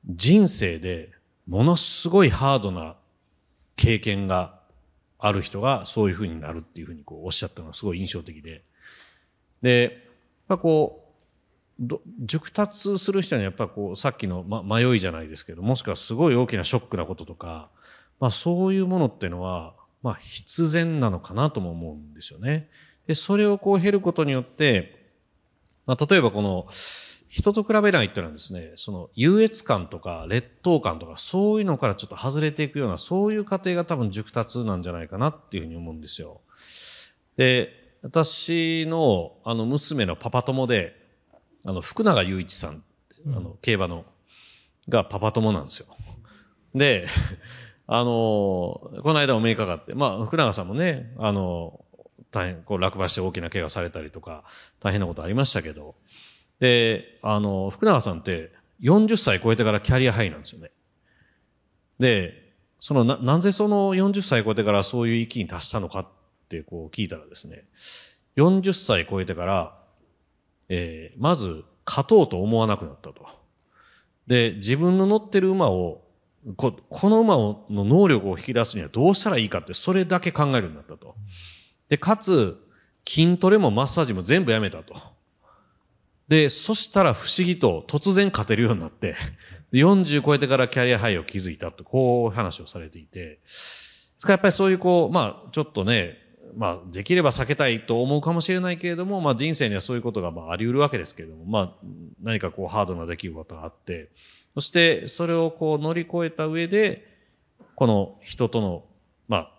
[0.06, 1.10] 人生で
[1.46, 2.96] ものすごいハードな
[3.76, 4.58] 経験が
[5.18, 8.62] ある人がそういう風になるっていう風にこうおっしゃったのがすごい印象的で。
[9.62, 9.82] で、
[10.48, 11.04] やっぱこ
[11.80, 17.70] う、熟達する人にやっぱこう、さっきの、ま、迷いじゃないですけど、もしくはすごい大きなショックなこととか、
[18.20, 22.68] まあそういうものっていうのは、まあ必然なのかなとも思うんですよね。
[23.06, 25.12] で、それをこう経ることによって、
[25.86, 26.66] まあ例えばこの、
[27.28, 36.40] 人と比べないっていうのはですね、その優越感とか劣等感とかそういうのからちょっと外れていくような、そういう過程が多分熟達なんじゃないかなっていうふうに思うんですよ。
[37.36, 37.70] で、
[38.02, 40.94] 私のあの娘のパパ友で、
[41.64, 42.82] あの福永雄一さん、
[43.26, 44.06] あの競馬の、
[44.88, 45.86] がパパ友なんですよ。
[46.74, 47.06] で、
[47.90, 51.84] あの、この間お目にかかって、まあ福永さんもね、あの、
[52.30, 54.44] 大変、こう落馬して大きな怪我されたりとか、
[54.80, 55.94] 大変なことありましたけど、
[56.60, 60.70] で、あの、福永さんって40歳超えてからキャリアハイなんですよね。
[61.98, 66.06] で、そのな、なぜその40歳超えてからそういう域に達したのかっ
[66.50, 67.64] てこう聞いたらですね、
[68.36, 69.78] 40歳超えてから、
[70.68, 73.26] えー、まず勝とうと思わなくなったと。
[74.26, 76.02] で、自分の乗ってる馬を、
[76.56, 81.14] ここの馬の能力を引き出すにはどうしたらいいかってそれだけ考えるようになったと。
[81.88, 82.56] で、かつ、
[83.06, 84.94] 筋トレもマッサージも全部やめたと。
[86.28, 89.16] で、そしたら不思議と突然勝てるようになって、
[89.72, 93.40] 40超えてからキャリアハイを築いたと、こう話をされていて、
[94.26, 96.18] やっぱりそういうこう、まあ、ちょっとね、
[96.56, 101.72] まあ、できれば避けたいと思うかもしれないけれども、まあ人生にはそういうことがまああり得るわけですけれども、まあ
[102.22, 104.08] 何かこうハードな出来事があって、
[104.58, 107.06] そしてそれをこう乗り越えた上で、
[107.76, 108.82] この人との、
[109.28, 109.52] まあ、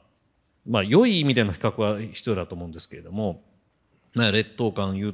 [0.67, 3.41] まあ良い意味での比較は必要だと思うんですけれども、
[4.13, 5.13] 劣等感、優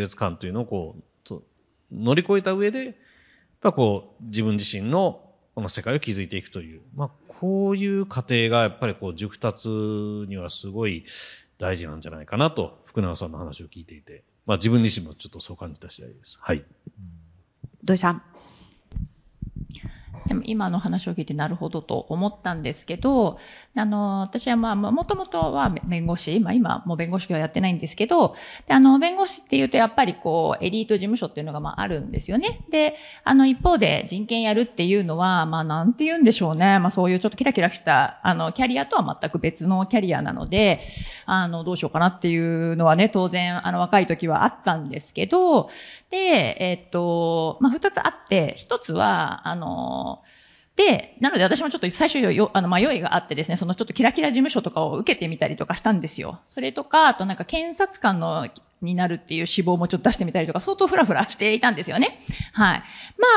[0.00, 0.94] 越感というのをこ
[1.30, 1.42] う、
[1.90, 2.94] 乗り越えた上で、やっ
[3.60, 5.20] ぱこう、自分自身の
[5.56, 11.04] この世界を築いていくという、まあ、こういう過程がやっぱりこう、熟達にはすごい
[11.58, 16.38] 大事なんじゃないかなと、福永さんの話を聞いていて、まあ自分自身もちょっとそう感じた次第です。
[16.40, 16.64] はい。
[17.82, 18.22] 土井さん。
[20.28, 23.38] でも今の話を聞いてなるほどと思ったんですけど、
[23.74, 28.34] あの、私はまあ、もともとは弁護士、まあ今もう弁護士はやってないんですけど、
[28.66, 32.60] であの、弁護士っていうとやっぱりこう、エリート事務所っていうのがまああるんですよね。
[32.70, 36.78] で、あの一方で人権やるっていうのは、まあなんて言うんでしょうね。
[36.78, 40.80] まあそういうちょっとキラキラした、あの、キャリアとは全く別のキャリアなので、
[41.24, 45.70] あの、どうしようかなっていうのはね、当然、あの、若い時はあったんですけど、
[46.16, 50.22] えっと、まあ二つあって、一つは、あの、
[50.76, 56.40] で、なので私もちょっと最初よ、あの、迷いがあってですね、そのちょっとキラキラ事務所とかを受けてみたりとかしたんですよ。
[56.44, 58.48] それとか、あとなんか検察官の
[58.82, 62.20] になるっていう志望もちょっと出してみたりとか、相当フラフラしていたんですよね。
[62.52, 62.82] はい。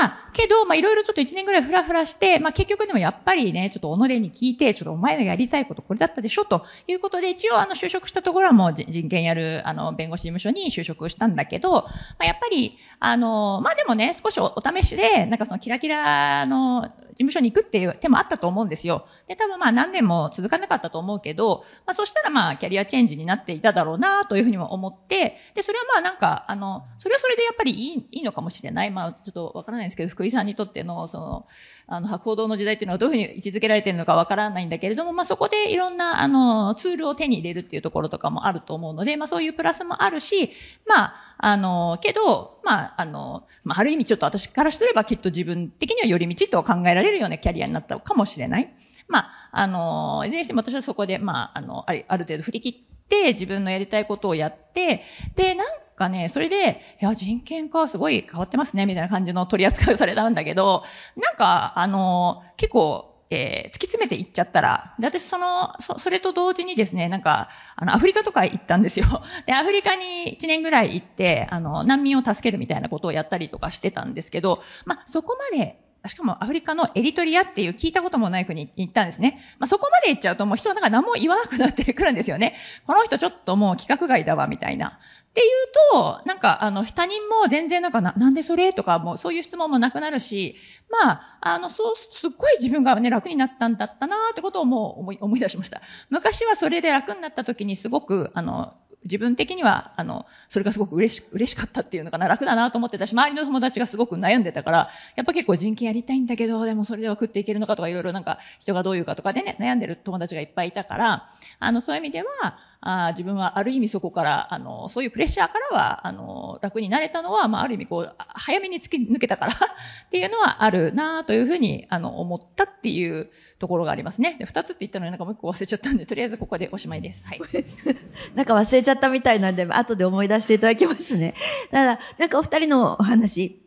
[0.01, 11.87] まあ、けど、まあいろいろちょっと1年ぐらいフラフラして、まあ結局でもやっぱりね、ちょっと己に聞いて、ちょっとお前のやりたいことこれだったでしょということで、一応あの就職したところはもう人権やるあの弁護士事務所に就職したんだけど、ま
[12.19, 19.05] あやっぱり、あの、まあでもね、少しお試しで、なんかそのキラキラの事務所に行くっていう手もあったと思うんですよ。
[19.27, 28.91] で、多分まあ何年も続かなかったと思うけど、まあそしたらまあキャリアチェンジになっていただろうなというふうにも思って、で、それはまあなんか、あの、それはそれでやっぱりいい、いいのかもしれない。
[28.91, 31.47] まあちょっとわからないんですけど、福井さんにとっての、その、
[31.87, 40.51] あの、白報堂の時代っていうのはどういうふうに位置づけられてるのかわからないんだけれども、まあそこでいろんな、あの、ツールを手に入れるっていうところとかもあると思うので、まあそういうプラスもあるし、
[40.87, 48.73] まあ、あの、けど、まあ、あの、まあある意味ちょっと私からすればきっと自分的には寄り道と考えられるようなキャリアになったかもしれない。
[49.07, 52.91] まあ、あの、いずれにしても私はそこで、まあ、あの、ある程度振り切って、
[53.33, 55.03] 自分のやりたいことをやって、
[55.35, 60.83] で、なんかね、それで、いや、人権化すごい変わってますね、みたいな感じの取り扱いをされたんだけど、
[61.15, 67.47] なんか、あの、結構、えー、突き詰めていっちゃったら、で、私その、そ、それと同時にですね、なんか、
[67.77, 69.21] あの、アフリカとか行ったんですよ。
[69.47, 79.39] で、アフリカに1年ぐらい行って、あの、難民を助けるみたいなことをやったりとかしてたんですけど、まあ、そこまでしかもアフリカのエリトリアっていう聞いたこともない国に行ったんですね。
[79.59, 82.55] まあ、そこまで行っちゃうともう人はなんか何も言わなくなってくるんですよね。
[82.87, 84.99] この人ちょっともう規格外だわ、みたいな。
[85.31, 85.47] っていう
[85.93, 90.55] と、なんか、あの、他人も全然なんかな、なんでそれとかもうそういう質問もなくなるし、
[90.89, 95.81] まあ、あの、そう、すっごい自分がね、楽になったんだったなってことをもう思い、思い出しました。
[96.09, 124.35] 昔はそれで楽になった時にすごく、あの、自分的には、あの、それがすごく嬉し、嬉しかったっていうのかな、楽だなと思ってたし、周りの友達がすごく悩んでたから、やっぱ結構人権やりたいんだけど、でもそれでは食っていけるのかとか、いろいろなんか、人がどういうかとかでね、悩んでる友達がいっぱいいたから、あの、そういう意味では、あ自分はある意味そこから、あの、そういうプレッシャーからは、あの、楽になれたのは、まあ、ある意味こう、早めに突き抜けたから っていうのはあるなというふうに、あの、思ったっていうところがありますね。
[124.39, 127.23] で、二つって言ったのになんかもう一個忘れちゃったんで、とりあえずここでおしまいです。
[127.23, 127.41] はい。
[128.33, 131.35] なんか忘れちゃったみたいなんで、後で思い出していただきますね。
[131.69, 133.61] ただ、なんかお二人のお話、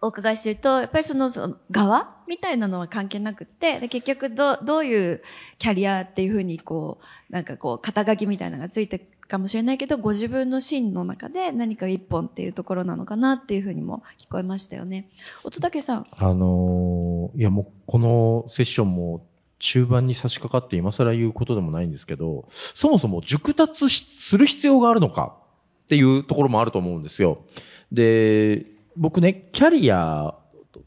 [0.00, 5.22] お伺いしてると、やっぱりその、その側みたいなのは関係なくて、で結局ど、どういう
[5.58, 15.10] キャリアっていうふうにこう、なんかこう、肩書きみたいなのがついてかもしれないけど、ご自分の芯の中で何か一本っていうところなのかなっていうふうにも聞こえましたよね。
[15.44, 16.06] 乙武さん。
[16.10, 19.26] あのー、いやもう、このセッションも
[19.58, 25.36] 中盤に差し掛かって今更言うことでもないんですけど、そもそも熟達する必要があるのか
[25.84, 27.44] っていうところもあると思うんですよ。
[27.92, 28.64] で、
[28.96, 30.34] 僕ね、キャリア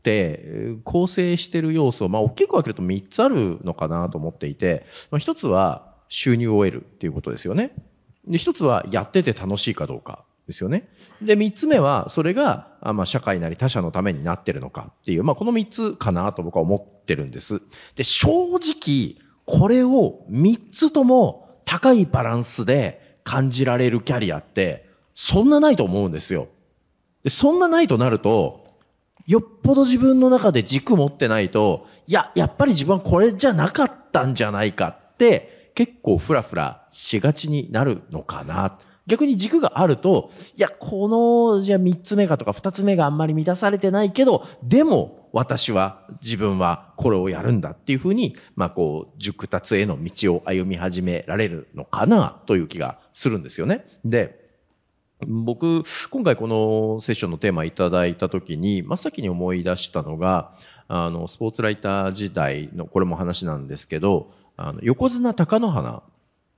[0.03, 7.73] で構成してる要素を、まあ大きく分けると3つあるのかなと思っていて、まあ、1つは収入を得るっていうことですよね。
[8.27, 10.89] で、1つはやってて楽しいかどうかですよね。
[11.21, 17.61] で、3つ目はそれが、まあ社会なり他者のためになってるのかっていう、まあこの3つかなと僕は思ってるんです。
[17.95, 26.47] で、正直、これを3つとも高いバランスで感じられるキャリアって、そんなないと思うんですよ。
[27.23, 28.64] で、そんなないとなると、
[29.27, 38.77] よっぽど自分の中で軸持ってないと、いや、やっぱり自分はこれじゃなかったんじゃないかって、結構フラフラしがちになるのかな。
[39.07, 53.85] 逆に軸があると、いや、この、じゃあ三つ目がとか二つ目があんまり満たされてないけど、でも私は、自分はこれをやるんだっていうふうに、まあこう、熟達への道を歩み始められるのかなという気がするんですよね。
[54.05, 54.44] で、
[55.21, 60.53] 僕、今回このセッションのテーマいただいたときに、真っ先に思い出したのが、
[60.87, 66.03] あの、スポーツライター時代の、これも話なんですけど、あの、横綱貴乃花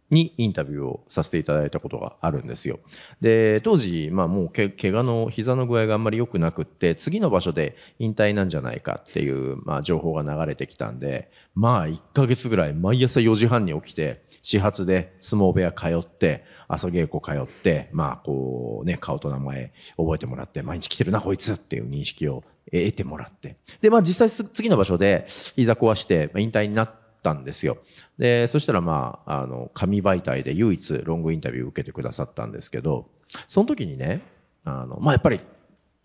[0.09, 2.79] にインタビューをさせていただいたことがあるんですよ。
[3.19, 23.57] で、当時、まあもうけ、怪我の膝の具合があんまり良くなくって、次の場所で引退なんじゃないかっていう、まあ情報が流れてきたんで、まあ1ヶ月ぐらい毎朝4時半に起きて、始発で相撲部屋通って、朝稽古通って、まあこうね、顔と名前覚えてもらって、毎日来てるなこいつっていう認識を得てもらって。
[23.81, 26.91] で、まあ実際次の場所で膝壊して引退になっ、
[27.23, 27.79] たんですよ。
[28.19, 33.09] で、そしたらまあ、あの、紙媒体で唯一ロングインタビューを受けてくださったんですけど、
[33.47, 34.21] その時にね、
[34.63, 35.41] あの、まあやっぱり、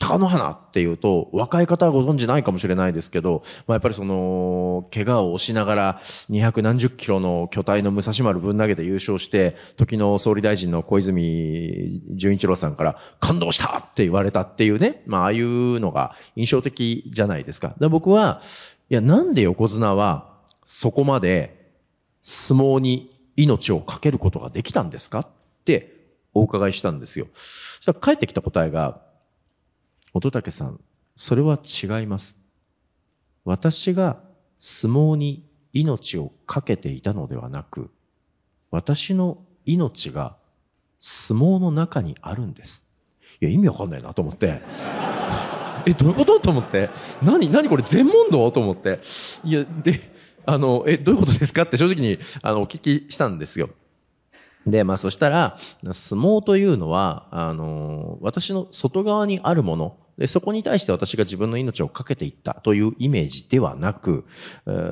[0.02, 17.76] 鷹の花っていうと、若い方はご存知ないかもしれないですけど、まあ、やっぱりその、怪我を押しながら、二百何十キロの巨体の武蔵丸ぶん投げて優勝して、時の総理大臣の小泉純一郎さんから、感動したって言われたっていうね、まあ、ああいうのが印象的じゃないですか。
[17.78, 18.42] で僕は、
[18.90, 20.32] いや、なんで横綱は、
[20.64, 21.70] そこまで
[22.24, 25.26] 相撲に命を懸けることができたんですかっ
[25.64, 25.94] て
[26.34, 27.28] お伺いしたんですよ。
[27.34, 29.00] そしたら帰ってきた答えが、
[30.14, 30.80] 乙武さん、
[31.16, 32.36] それは違います。
[33.44, 34.20] 私が
[34.58, 37.90] 相撲に命を懸けていたのではなく、
[38.70, 40.36] 私の命が
[41.00, 42.86] 相撲の中にあるんです。
[43.40, 44.60] いや、意味わかんないなと思って。
[45.86, 46.38] え、どういうこと？
[46.38, 46.90] と思って。
[47.22, 47.68] 何何？
[47.68, 48.52] これ全問答？
[48.52, 49.00] と思って。
[49.44, 50.00] いや、で、
[50.46, 51.62] あの、え、どういうことですか？
[51.62, 53.70] って正直に、あの、お聞きしたんですよ。
[54.66, 55.58] で、まあそしたら、
[55.92, 64.24] 相撲というのは、あの、私の外側にあるもの、で、そこに対して私が自分の命をかけていったというイメージではなく、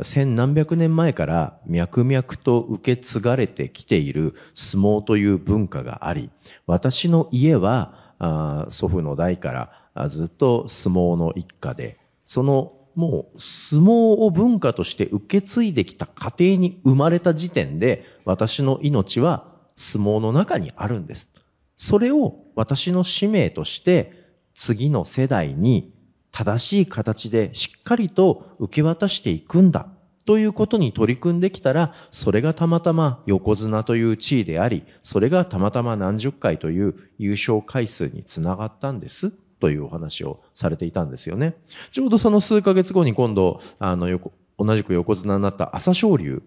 [0.02, 6.30] 千何百年前から脈々と受け継がれてきている相撲という文化があり、
[6.66, 19.49] 私の家は、あ祖父の代からずっと相撲の一家で、そのもう相撲を文化として受け継いできた家庭に生まれた時点で、私の命は
[19.80, 21.32] 相撲の中にあるんです。
[21.76, 24.12] それを私の使命として
[24.52, 25.94] 次の世代に
[26.32, 29.88] 正しい形でしっかりと受け渡していくんだ
[30.26, 39.32] ということに取り組んできたら、それがたまたま横綱という地位であり、それがたまたま何十回という優勝回数につながったんです。
[39.60, 41.56] というお話をされていたんですよね。
[41.90, 46.42] ちょうどその数ヶ月後に今度、あの、横同じく横綱になった朝青龍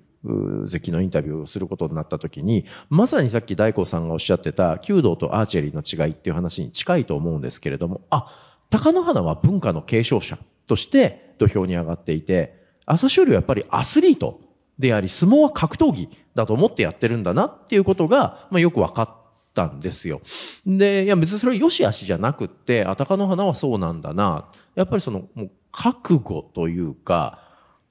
[0.68, 8.30] 関のインタビューをすることになった時に、まさにさっき大光さんがおっしゃってた弓道とアーチェリーの違いっていう話に近いと思うんですけれども、あ、
[8.70, 14.42] 貴乃花は文化の継承者として土俵に上がっていて、朝青龍はやっぱりアスリート
[14.80, 19.10] であり、相撲は格闘技だと思ってやってるんだなっていうことが、まあ、よく分かっ
[19.54, 20.22] たんですよ。
[20.66, 24.50] で、いや別にそれは良し悪しじゃなくって、あたかの花はそうなんだな。
[24.76, 27.43] やっぱりその、もう覚悟というか、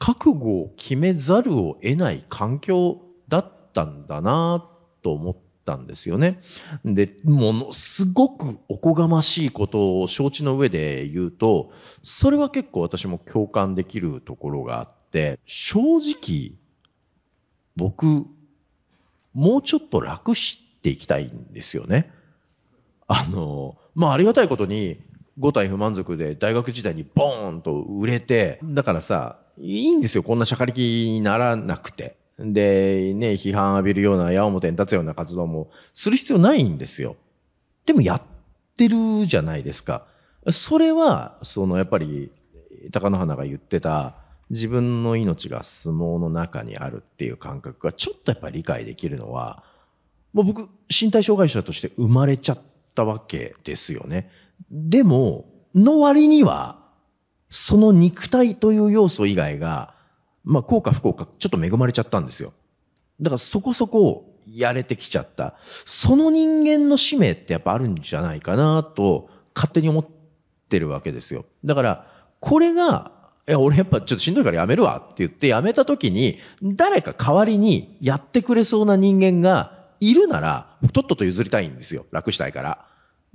[0.04, 4.68] 覚悟を決めざるを得ない環境だったんだな
[5.00, 6.42] と思ったんですよね。
[6.84, 11.70] で、ものすごくおこがましいことを承知の上で言うと、
[12.02, 16.58] それは結構私も共感できるところがあって、正直、
[17.76, 18.26] 僕、
[19.34, 22.10] もうちょっと楽していきたいんですよね。
[23.06, 24.98] あの、まあ、ありがたいことに、
[25.38, 32.16] 五体不満足で大学時代にボーンと売れて、だからさ、いいんですよ、こんなしゃかりきにならなくて。
[32.38, 37.16] で、ね、批判浴びるような矢面に立つような活動もする必要ないんですよ。
[37.86, 38.22] でもやっ
[38.76, 40.06] てるじゃないですか。
[40.50, 42.30] それは、そのやっぱり、
[42.90, 44.16] 高野花が言ってた、
[44.50, 49.62] 自分の命が相撲の中にあるっていう感覚がちょっとやっぱり理解できるのは、
[50.32, 52.58] もう僕、身体障害者として生まれちゃっ
[52.94, 54.30] たわけですよね。
[54.70, 56.78] でも、の割には、
[57.48, 59.94] その肉体という要素以外が、
[60.44, 62.52] まあ、効果不効果、ちょっと恵まれちゃったんですよ。
[63.20, 65.54] だからそこそこやれてきちゃった。
[65.84, 70.06] その人間の使命ってやっぱあるんじゃないかなと、勝手に思っ
[70.68, 71.44] てるわけですよ。
[71.64, 72.06] だから、
[72.40, 73.12] これが、
[73.48, 82.06] いや、俺やっぱちょっとしんどいからやめるわって言ってやめた時に、誰か代わりにやってくれそうな人間がいるなら、とっとと譲りたいんですよ。
[82.10, 82.86] 楽したいから。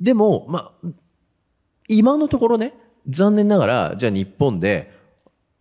[0.01, 0.89] でも、まあ、
[1.87, 2.73] 今のところね、
[3.07, 4.91] 残念ながら、じゃあ日本で、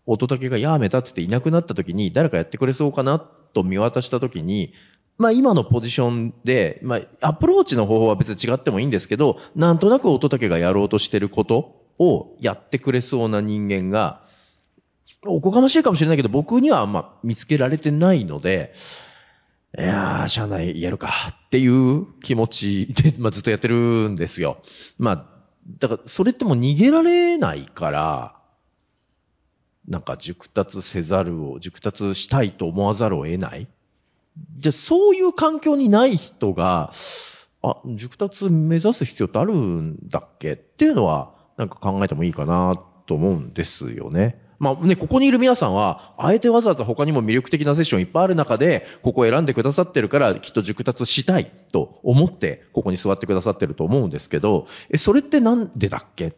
[0.04, 4.72] 乙武がやめたっていなくなった時に、誰かやってくれそうかなと見渡した時に、
[5.16, 14.24] まあ今のポジションで、まあアプローチの方法は別に違ってもいいんですけど、なんとなく乙武がやろうとしてることをやってくれそうな人間が、
[15.24, 18.74] おこがましいかもしれないけど、僕にはあんま見つけられてないので、
[19.78, 21.10] いやー、社内やるか
[21.48, 24.62] っていう気持ちで、 まあずっとやってるんですよ。
[24.98, 25.26] まあ、
[25.78, 28.36] だからそれってもう逃げられないから、
[29.86, 33.68] なんか熟達せざるを、熟達したいと思わざるを得ない
[34.58, 36.90] じゃあそういう環境にない人が、
[37.62, 40.52] あ、熟達目指す必要ってあるんだっけ？
[40.52, 42.74] っていうのは、なんか考えてもいいかな
[43.06, 44.45] と思うんですよね。
[44.58, 56.34] まあね、ここにいる皆さんは、あえてわざわざ他にも魅力的なセッションいっぱいある中で、ここを選んでくださってるから、きっと熟達したいと思って、ここに座ってくださってると思うんですけど、え、それってなんでだっけ？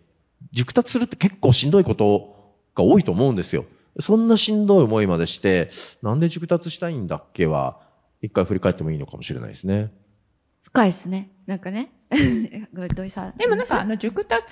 [0.53, 3.65] 熟達するって結構しんどいことが多いと思うんですよ。
[4.01, 5.71] そんなしんどい思いまでして、
[6.03, 7.81] なんで熟達したいんだっけは、
[8.23, 9.93] 一回振り返ってもいいのかもしれないですね。
[10.63, 11.31] 深いですね。
[11.47, 11.91] なんかね。
[12.95, 13.37] 土井さん。
[13.37, 14.45] でもなんか、あの、熟達、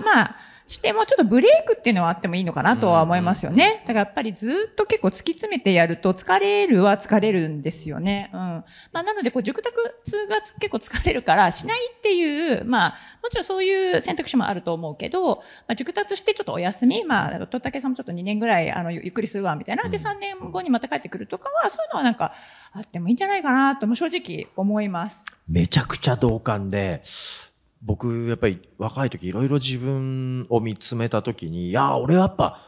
[0.00, 3.82] まあ、してもちょっとブレイクっていうのはあってもいいのかなとは思いますよね。
[3.86, 8.30] だからやっぱりずっと結構突き詰めてやると疲れるは疲れるんですよね。
[8.32, 8.40] うん。
[8.40, 8.64] ま
[9.00, 9.76] あなのでこう熟達
[10.26, 19.86] が結構疲れるからしないっていう、まあもちろんそういう選択肢もあると思うけど、まあ熟達してちょっとお休み、まあ、とったけさんもちょっと2年ぐらいあのゆっくりするわみたいな。
[19.90, 22.32] で3年後にまた帰ってくるとかは、そういうのはなんか
[22.72, 25.24] あってもいいんじゃないかなとも正直思います。
[25.46, 27.02] めちゃくちゃ同感で、
[27.84, 32.60] 僕、やっぱり若い時いろいろ自分を見つめた時に、いや、俺はやっぱ、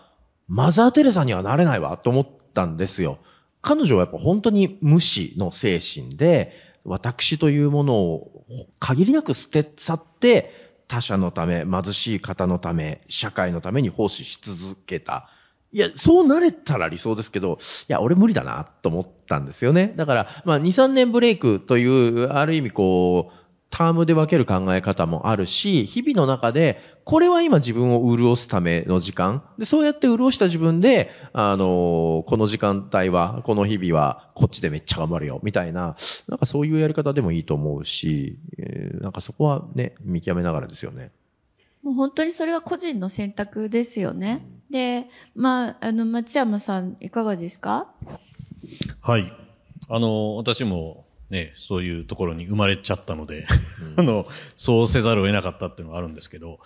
[0.46, 3.18] マザー・テレサにはなれないわと思ったんですよ。
[3.62, 6.52] 彼女はやっぱ本当に無視の精神で、
[6.84, 8.44] 私というものを
[8.78, 10.52] 限りなく捨て去って、
[10.86, 15.28] 他者のため、貧しい方のため、社会のために奉仕し続けた。
[15.72, 17.58] いや、そうなれたら理想ですけど、
[17.88, 19.94] いや、俺無理だな、と思ったんですよね。
[19.96, 23.45] だから、まあ、2、3年ブレイクという、ある意味こう、
[23.76, 29.42] タームで分ける考え方もあるし、日々の中で、これは今自分を潤すための時間。
[29.58, 35.96] で、そうやって潤した自分で、あのこの時間帯は、この日々は、こっちでめっちゃ頑張るよ、みたいな、
[36.26, 41.10] なんかそういうやり方でもいいと思うし、えーなんかそこはね、見極めながらですよね。
[41.82, 44.44] もう本当にそれは個人の選択ですよね。
[44.70, 47.88] で、まあ、あの、松山さん、いかがですか？
[49.00, 49.30] はい。
[49.88, 53.46] あの、私もね、そういうところに生まれちゃったので、
[53.96, 56.60] あの、そうせざるを得なかったっていうのがあるんですけど、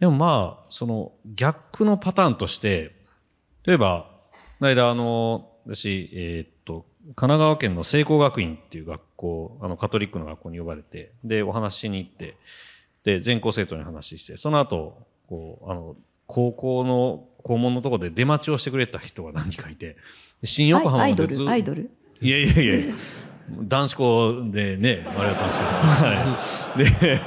[0.00, 2.94] でもまあ、その逆のパターンとして、
[3.64, 12.36] 例えば、この間あの、私、えーっと、神奈川県の聖光学院っていう学校、あの、カトリックの学校に呼ばれて、で、お話ししに行って、
[13.04, 19.96] で、全校生徒に話して、その後、こう、あの、高校の校門のところで出待ちをしてくれた人が何人かいて、
[20.40, 21.90] で新横浜アイドルまでずっアイドル？
[22.20, 22.94] いやいやいや
[23.48, 26.36] 男子校でね、あれだったんですけど、は
[26.76, 27.14] い。
[27.14, 27.20] で、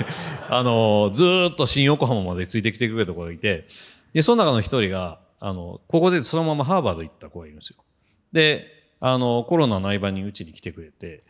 [0.49, 3.67] あの、ずっと新横浜までついてきてくれた子がいて、
[4.13, 7.83] で、その中の一人が、あの、ここでそのままハーバード行った子がいるんですよ。
[8.31, 8.65] で、
[8.99, 11.23] あの、コロナの合間にうちに来てくれて、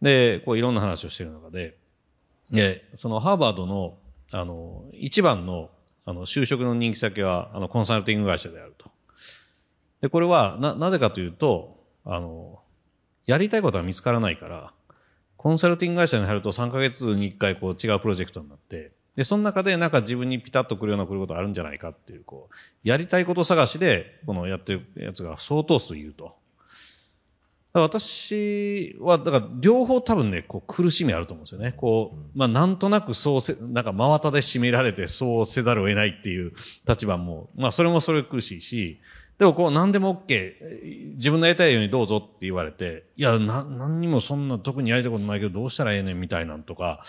[0.00, 1.76] で、こういろんな話をしてる中で、
[2.50, 3.98] で、そのハーバードの、
[4.32, 5.70] あの、一番の、
[6.04, 8.90] あの、就職の人気先は、あの、コンサルティング会社であると。
[10.00, 12.60] で、これは、な、なぜかというと、あの、
[13.28, 14.72] やりたいことは見つからないから、
[15.36, 26.36] コンサルティング会社に入ると3ヶ月に1回こう違うプロジェクトになって、で、その中でなんか自分にピタッとくるような来ることあるんじゃないかっていう、こう、やりたいこと探しで、このやってるやつが相当数いると。
[27.74, 31.72] 私は、だから両方多分ね、こう苦しみあると思うんですよね。
[31.72, 36.52] こう、まあなんとなくそうせ、なんか真綿で締められてそうせざるを得ないっていう
[36.88, 39.00] 立場も、まあそれもそれ苦しいし、
[39.38, 47.02] でもこう何でも OK、自分のやりたいようにどうぞって言われて、いや、な、何にもそんな特にやりたいことないけどどうしたらええねんみたいなんとか、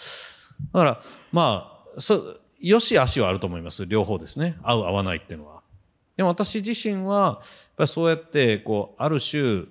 [0.74, 1.00] だから、
[1.32, 3.88] まあ、そ、よし悪しはあると思います。
[3.88, 4.58] 両方ですね。
[4.62, 5.62] 合う合わないっていうのは。
[6.18, 7.38] でも私自身は、やっ
[7.78, 9.64] ぱりそうやって、こう、ある種、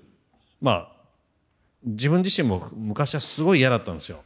[0.61, 0.93] まあ、
[1.85, 4.25] 自分自身も昔はすごい嫌だったんですよ。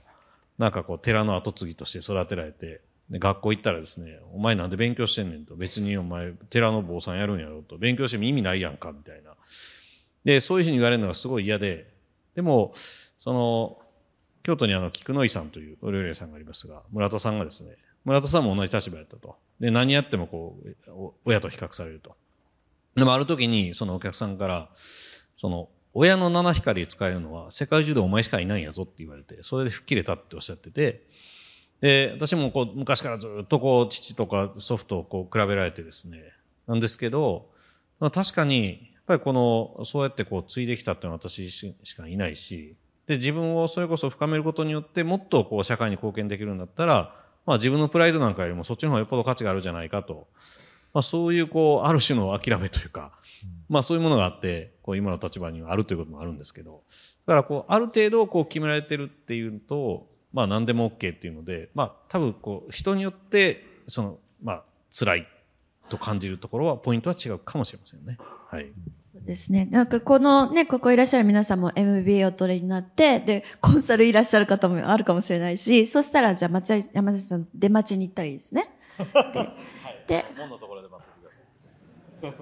[0.56, 2.80] なんかこう、寺の後継ぎとして育てられて、
[3.12, 9.36] で学校行ったらですね、お前なんで勉強してんねんと、別にお前、寺の坊さんやるんやろと、勉強しても意味ないやんか、みたいな。
[10.24, 11.86] で、そういうふうに言われるのがすごい嫌で、
[12.34, 12.72] でも、
[13.18, 13.78] その、
[14.44, 19.36] 京都にあの、菊野井さんというお料理屋さんがありますが、村田さんがですね、村田さんも同じ立場やったと。
[19.60, 22.16] で、何やってもこう、親と比較されると。
[22.94, 24.70] でもある時に、そのお客さんから、
[25.36, 31.06] その、親の七光使えるのは世界中でお前しかいないんやぞって言われて、それで吹っ切れたっておっしゃってて、
[31.82, 36.22] で、私もこう、昔からずっとこう、父とか祖父とこう、比べられてですね、
[36.68, 37.50] なんですけど、
[37.98, 42.76] まあ確かに、やっぱりこの、そうやってこう、継いできたっていうのは私しかいないし、
[43.08, 47.16] で、自分をそれこそ深めることによって、もっとこう、社会に貢献できるんだったら、
[47.46, 50.28] まあ自分のプライドなんかよりもそっちの方がよっぽど価値があるんじゃないかと。
[50.94, 53.10] まあそういうこう、ある種の諦めというか、
[53.68, 56.84] まあそういうものがあって、こう今の立場にはあるということもあるんですけど、
[57.26, 65.26] だからこう、ある程度こう決められてるっていうと、まあ何でも OK っていうので、まあ多分こう、人によって、その、まあ辛い
[65.88, 68.18] と感じるところは、ポイントは違うかもしれませんね。
[68.50, 68.66] はい。
[69.12, 69.66] そうですね。
[69.70, 78.70] なんかこのね、ここいらっしゃる皆さんも MBA を取りになって、で、コンサルいらっしゃる方もあるかもしれないし、そしたらじゃあ松井山崎さん出待ちに行ったらいいですね。
[80.08, 80.24] で、で
[82.22, 82.32] で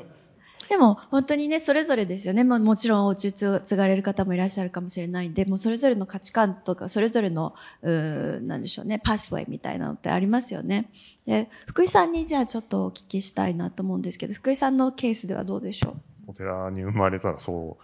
[0.70, 2.44] でも本当にね、それぞれですよね。
[2.44, 10.88] ももちろんお家継継がれる方もいらっしゃるかもしれないんで、もうそれぞれの価値観とか、それぞれの、うなんでしょうね、パスウェイみたいなのってありますよね。
[11.26, 15.96] で、福井さんにじゃあちょっとお聞きしたいなと思うんですけど、福井さんのケースではどうでしょ
[16.28, 16.30] う？
[16.30, 17.76] お寺に生まれたらそ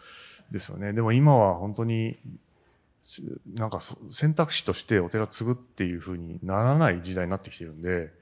[0.51, 0.93] うですよね。
[0.93, 2.17] でも今は本当に、
[3.57, 3.81] なんか
[4.11, 8.13] 選択肢としてお寺継ぐっていう風にならない時代になってきてるんで、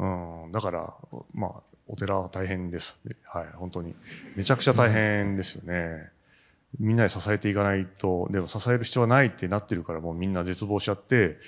[0.00, 0.04] う
[0.48, 0.94] ん、だから、
[1.32, 1.52] まあ、
[1.90, 3.00] お寺は大変です。
[3.24, 3.94] はい、本当に。
[4.36, 6.08] めちゃくちゃ大変ですよね。
[6.78, 11.38] みんなで支えていかないと、でも支える必要はないってなってるからもうみんな絶望しちゃって、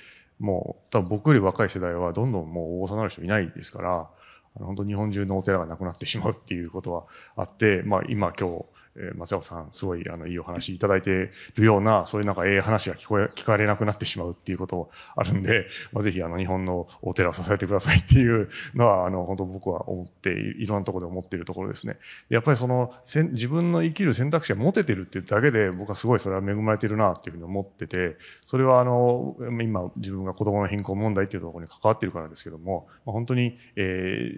[0.40, 4.08] もう多分僕より若い世代はどんどんもう大御さなる人いないですから、
[4.54, 7.04] 本当に日本中のお寺がなくなってしまうっていうことは
[7.36, 8.64] あって、まあ今今日、
[8.96, 21.96] えー、松山さん、すごい、あの、いいお話いただいてるような、そういうなんか、ええ話が聞こえ、聞かれなくなってしまうっていうことあるんで、 まあ、ぜひ、あの、日本のお寺を支えてくださいっていうのは、あの、本当僕は思って、いろんなところで思っているところですね。
[22.28, 34.32] やっぱりその、せ自分の生きる選択肢が持ててるってだけで、僕はすごいそれは恵まれてるなっていうふうに思ってて、それはあの、今、自分が子供の貧困問題っていうところに関わってるからですけども、まあ、本当に、え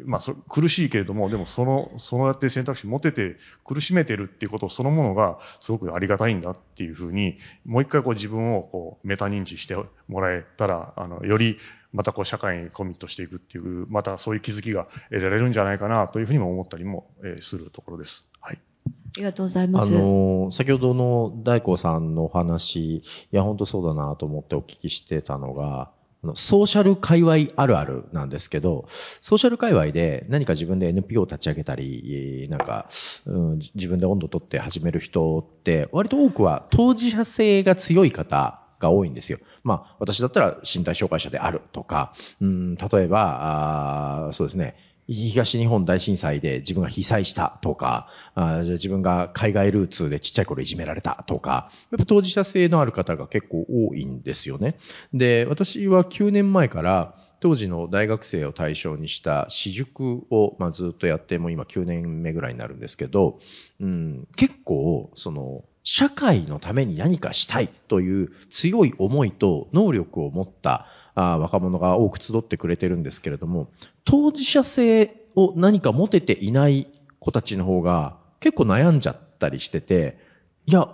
[0.00, 9.76] ー、まあそ、苦しいけれども、でもその、そうやって選択肢持てて苦しめてるっていうことをそのものがすごくありがたいんだっていうふうに、もう一回こう自分をこうメタ認知して
[10.08, 11.58] もらえたら、あの、より
[11.92, 18.30] またこう社会にコミットしていくっていう、またそういう気づきが得られるんじゃないかなというふうにも思ったりも、えするところです。
[18.40, 18.60] はい。
[18.86, 19.94] ありがとうございます。
[19.94, 25.90] あの、先ほどの大光さんのお話、いや、本当そうだなと思ってお聞きしてたのが、
[26.34, 28.86] ソーシャル界隈あるあるなんですけど、
[29.22, 32.88] ソーシャル界隈で何か自分で NPO を立ち上げたり、なんか、
[33.26, 39.38] うん、自分で温度取って始める人って、割と多くは当事者性が強い方が多いんですよ。
[39.62, 44.74] まあ、私だったら身体障害者であるとか、うん、例えば、あそうですね、
[45.12, 54.76] 東日本大震災で自分が被災したとか、あじゃ自分が海外ルーツでちっちゃい頃いじめられたとか、やっぱ当事者性のある方が結構多いんですよね。
[55.12, 63.40] で、私は9年前から当時の大学生を対象にした私塾を、まあ、ずっとやってもう今9年目ぐらいになるんですけど、
[63.80, 73.68] うん、結構、その、社会のために何かしたいという強い思いと能力を持ったあ若者が多く集ってくれてるんですけれども、
[74.04, 76.88] 当事者性を何か持てていない
[77.18, 80.18] 子たちの方が結構悩んじゃったりしてて、
[80.66, 80.88] いや、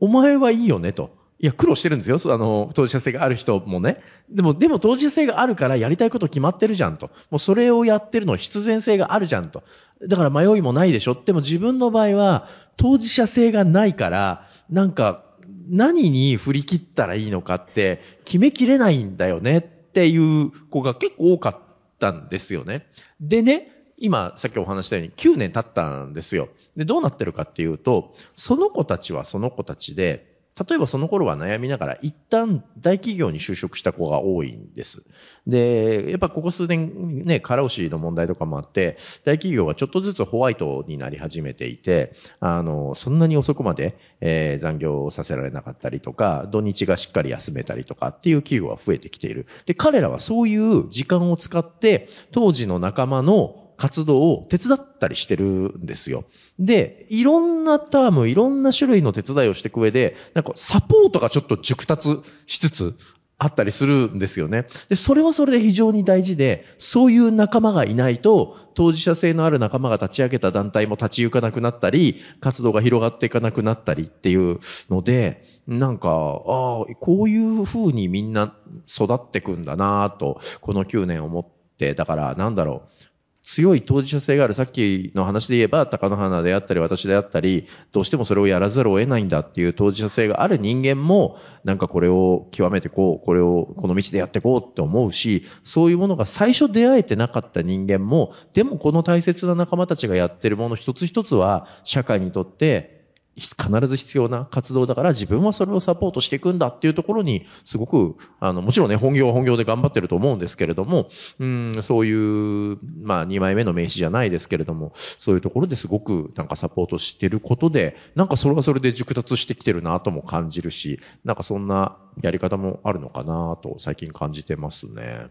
[0.00, 1.16] お前はいいよねと。
[1.40, 2.18] いや、苦労してるんですよ。
[2.34, 4.00] あの、当事者性がある人もね。
[4.28, 7.10] でも、でも当事者性があるからやりたいこと決まってるじゃんと。
[7.30, 9.62] もうそれをやってるの必然性があるじゃんと。
[10.06, 11.16] だから迷いもないでしょ。
[11.24, 15.24] でも自分の場合は当事者性がないから、なんか
[15.68, 21.58] 何に振り切ったらいいのかって決めきれないんだよねっていう子が結構多かっ
[21.98, 22.86] たんですよね。
[23.20, 26.48] でね、今さっきお話したように9年経ったんですよ。
[26.76, 35.04] で、どうなってるかっていうと、その子たちはその子たちで、例えばその頃は悩みながら一旦大企業に就職した子が多いんです。
[35.46, 49.46] で、やっぱここ数年ね、過労死の問題とかもあって、大企業はちょっとずつホワイトになり始めていて、あの、そんなに遅くまで、えー、残業させられなかったりとか、土日がしっかり休めたりとかっていう企業が増えてきている。
[49.66, 56.24] で、彼らはそういう時間を使って、当時の仲間の活動を手伝ったりしてるんですよ。
[56.58, 62.94] で、いろんなターム、いろんな種類の手伝いをしていく上で、なんかサポートがちょっと熟達しつつ
[63.38, 64.66] あったりするんですよね。
[64.88, 74.58] で、それはそれで非常に大事で、そういう仲間がいないと、当事者性のある仲間が立ち上げた団体も立ち行かなくなったり、活動が広がっていかなくなったりっていう
[74.90, 78.54] ので、なんか、ああ、こういう風にみんな
[78.88, 83.07] 育ってくんだなと、この9年思って、だからなんだろう。
[83.48, 102.97] 強い当事者性がある、さっきの話で言えば、高野花であったり、私であったり、どうしてもそれをやらざるを得ないんだっていう当事者性がある人間も、なんかこれを極めてこう、これをこの道でやっていこうって思うし、そういうものが最初出会えてなかった人間も、でもこの大切な仲間たちがやってるもの一つ一つは、社会にとって
[103.40, 111.08] 必ず必要な活動だから自分はそれをサポートしていくんだっていうところに、すごく、あの、もちろんね、本業は本業で頑張ってると思うんですけれども、
[111.38, 125.28] うん、そういう、まあ、2枚目の名刺じゃないですけれども、そういうところですごくなんかサポートしてることで、なんかそれはそれで熟達してきてるなとも感じるし、なんかそんなやり方もあるのかなと最近感じてますね。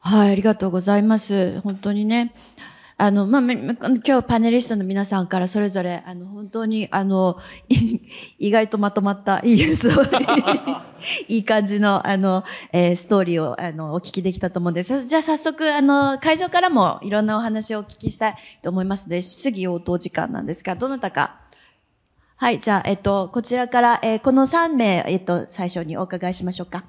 [0.00, 1.60] はい、ありがとうございます。
[1.60, 2.32] 本当にね。
[3.00, 7.38] あの、まあ、今日パネリストの皆さんからそれぞれ、あの、本当に、あの、
[8.40, 10.82] 意外とまとまった、いいストーリー、
[11.28, 12.42] いい感じの、あの、
[12.72, 15.06] えー、ストーリーを、あの、お聞きできたと思うんです。
[15.06, 21.36] じゃあ早速、あの、会場からもいろんなお話をお聞きしたいと思いますので、質疑応答時間なんですが、どなたか。
[22.34, 26.84] はい、じゃあ、えっと、こちらから、えー、この3名、えっと、最初にお伺いしましょうか。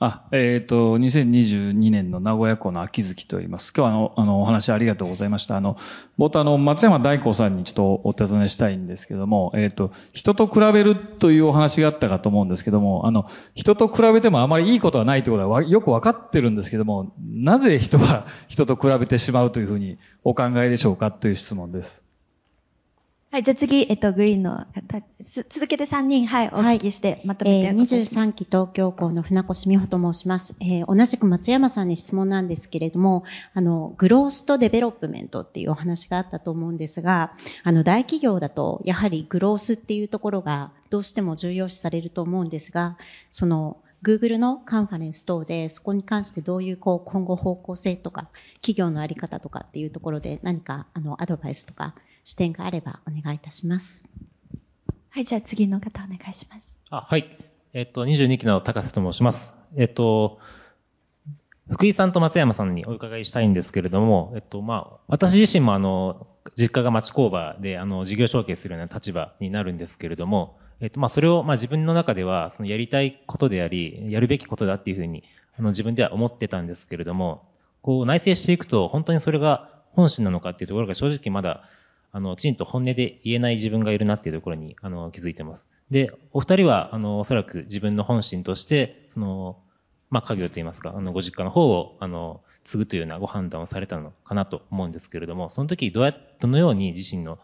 [0.00, 3.72] あ、えっ、ー、と、2022年の名古屋港の秋月と言います。
[3.76, 5.56] 今日はあの、あの、お話ありがとうございました。
[5.56, 5.76] あの、
[6.20, 13.26] 冒頭あの、松山大光さんにちょっとお尋ねしたいんですけども、えっ、ー、と、人と比べるというお話があったかと思うんですけども、あの、
[13.56, 22.07] 人と比べてもあまりいいことはないということはよくわかってるんですけども、なぜ人は人と比べてしまうというふうにお考えでしょうかという質問です。
[23.30, 28.16] はい、じゃあ次、えっと、グリーンの方、す続けて3人、はい、お聞きして、まとめてえーお願いします。
[28.16, 30.54] 23期東京校の船越美穂と申します。
[30.60, 42.96] えー同じく松山さんに質問なんですけれども、あの、 growth と development っていうお話があったと思うんですが、あの、大企業だと、やはり growth っていうところがどうしても重要視されると思うんですが、
[43.30, 51.94] その、Google のカンファレンス等で、そこに関してどういう、こう、今後方向性とか、企業のあり方とかっていうところで何か、あの、アドバイスとか、
[52.24, 54.08] 視点があればお願いいたします。
[55.10, 56.80] はい、じゃあ次の方お願いします。
[56.90, 57.38] あ、はい。
[57.72, 59.54] えっと、22期の高瀬と申します。
[59.76, 60.38] えっと、
[61.70, 75.24] 福井さんと松山さんにお伺いしたいんですけれども、えっと、まあ、私自身もあの、実家が町工場で、あの、事業承継するような立場になるんですけれども、えっと、まあ、それを、まあ、自分の中では、そのやりたいことであり、やるべきことだっていうふうに、
[75.58, 77.48] あの、自分では思ってたんですけれども、
[77.82, 81.64] こう、内省していくと、本当にそれが本心なのかっていうところが正直まだ、
[82.12, 85.68] あの、きちんと本音で言えない自分がいるなっていうところに、あの、気づいてます。
[85.90, 89.58] で、お二人は、あの、おそらく自分の本心として、その、
[90.10, 97.38] まあ、家業といいますか、あの、ご実家の方を、あの、継ぐというようなご判断をされたのかなと思うんですけれども、その時どうや、どのように自身の、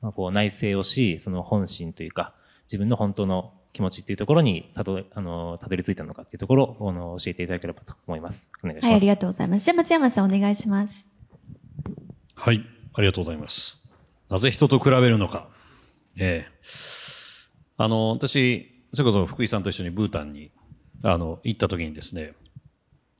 [0.00, 2.34] まあ、こう、内省をし、その本心というか、
[2.68, 8.50] 自分の本当の気持ちっていうところに、たど、あの、たどり着いたのかっていうところを、あの、教えていただければと思います。
[8.62, 8.86] お願いします。
[8.86, 9.64] はい、ありがとうございます。
[9.64, 11.10] じゃあ松山さんお願いします。
[12.34, 12.64] はい。
[12.94, 13.80] ありがとうございます。
[14.28, 15.48] なぜ人と比べるのか。
[16.16, 16.68] ええ
[17.76, 20.50] あの、私、それこそ福井さんと一緒にブータンに、
[21.04, 22.34] あの、行った時にですね、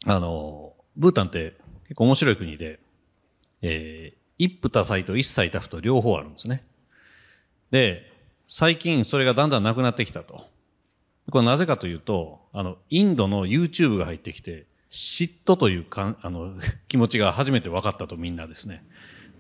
[0.05, 2.81] あの、ブータンって結構面白い国で、
[3.63, 6.65] えー一夫多妻と一妻多夫と両方あるんですね。
[7.73, 8.08] で、
[8.49, 10.47] 最近それがだんだんなくなってきたと。
[11.31, 16.55] これなぜかというと、あの、インドの YouTube が入ってきて、嫉妬というかあの、
[16.89, 18.83] 気持ちが初めて分かったとみんなですね。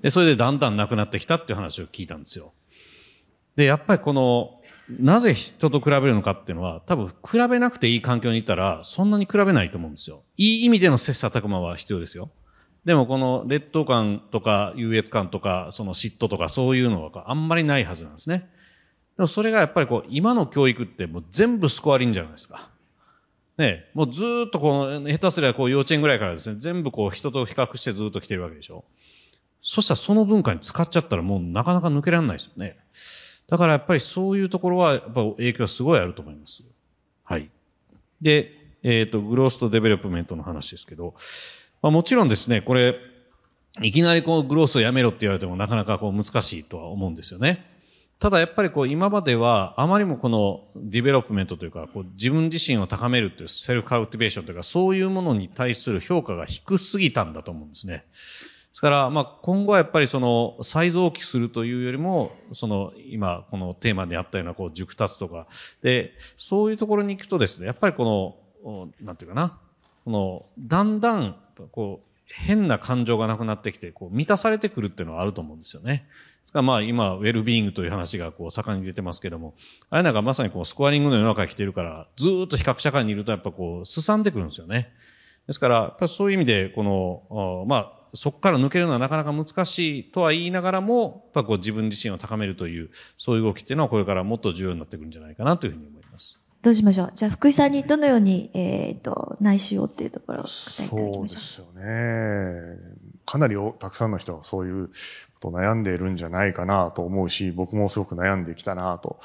[0.02, 2.52] で、それでだんだんなくなってきたっていう話を聞いたんですよ。
[3.56, 4.61] で、やっぱりこの、
[5.00, 10.22] なぜ人と比べるのかっていうのは、多分比べなくていい環境にいたら、そんなに比べないと思うんですよ。
[10.36, 12.30] いい意味での切磋琢磨は必要ですよ。
[12.84, 18.48] でもこの劣等感とか優越感とか、その嫉妬とかそういうのはあんまりないはずなんですね。
[19.19, 22.71] でもそれがやっぱりこう、今の教育ってもう全部スコアリンじゃないですか。
[23.59, 28.85] ねもうずっとこの、下手すりゃこう幼稚園ぐらいからですね、全部こう人と比較してずっと来てるわけでしょ。
[29.61, 32.77] そしたらその文化に浸かっちゃったらもうなかなか抜けられないですよね。
[33.49, 36.62] だからやっぱりそういうところはやっぱ影響すごいあると思います。
[37.25, 37.51] はい。
[38.21, 38.53] で、
[38.85, 41.14] えっ、と、 growth と development の話ですけど、
[41.83, 42.97] まあ、もちろんですね、これ、
[43.83, 47.64] いきなりこう growth をやめろって言われてもなかなかこう難しいとは思うんですよね。
[48.19, 58.05] ただやっぱりこう今まではあまりもこの development というかこう自分自身を高めるという self cultivation というかそういうものに対する評価が低すぎたんだと思うんですね。
[58.79, 65.49] ですから、まあ、今後はやっぱりその、再増期するというよりも、その、今、このテーマであったような、こう、熟達とか、
[65.83, 69.59] で、そういうところに行くとですね、やっぱりこの、なんていうかな、
[70.05, 71.35] この、だんだん、
[71.73, 76.07] こう、変な感情がなくなってきて、こう、満たされてくるっていうのはあると思うんですよね。
[76.49, 79.55] ですからまあ今、ウェルビーイングという話がこう盛んに出てますけども、
[79.90, 84.90] あれなんかまさにこうスコアリングの世の中に来てるから、ずっと比較社会にいるとやっぱこう、すさんでくるんですよね。
[85.46, 92.88] ですから、やっぱそういう意味で、この、まあ、そこから抜けるのはなかなか難しいとは言いながらも、やっぱこう自分自身を高めるという、
[93.18, 96.40] そういう動きっていうのはこれからもっと重要になってくるんじゃないかなというふうに思います。
[96.62, 97.12] どうしましょう？
[97.14, 102.76] じゃあ福井さんにどのように、えっ、と、内視をっていうところをそうですよね。
[103.26, 104.92] かなりたくさんの人がそういうこ
[105.40, 109.20] と悩んでいるんじゃないかなと思うし、僕もすごく悩んできたなと。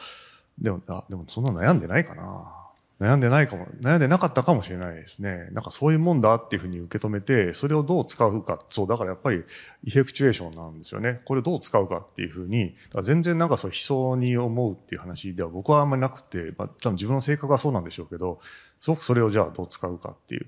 [0.60, 2.63] でも、あ、でもそんな悩んでないかな。
[3.00, 5.50] 悩んでないかも、悩んでなかったかもしれないですね。
[5.52, 8.60] なんかそういうもんだっていうふうに受け止めて、それをどう使うか。
[8.70, 11.22] そう、だからやっぱりエフェクチュエーションなんですよね。
[11.26, 18.40] これをどう使うかっていうふうに、だから全然なんかそう悲壮に思うっていう話では僕はあんまりなくて、まあ、多分自分の性格がそうなんでしょうけど、
[18.80, 20.48] すごくそれをじゃあどう使うかっていう、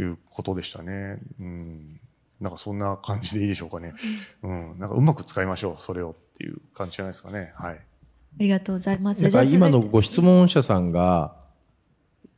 [0.00, 1.18] いうことでしたね。
[1.40, 2.00] うん。
[2.40, 3.92] なんかそんな感じでいいでしょうかね。
[4.42, 4.78] うん。
[4.78, 7.52] なんかうまく使いましょう、それをっていう感じじゃないですかね。
[7.56, 7.74] はい。
[7.74, 7.78] あ
[8.38, 9.26] りがとうございます。
[9.54, 11.36] 今のご質問者さんが、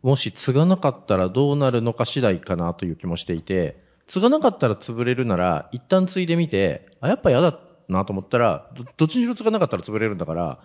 [0.04, 10.60] もし継がなかったらどうなるのか次第かなという気もしていて、継がなかったら潰れるなら、一旦継いでみて、あ、やっぱ嫌だなと思ったら、どどっちにしろ継がなかったら潰れるんだから、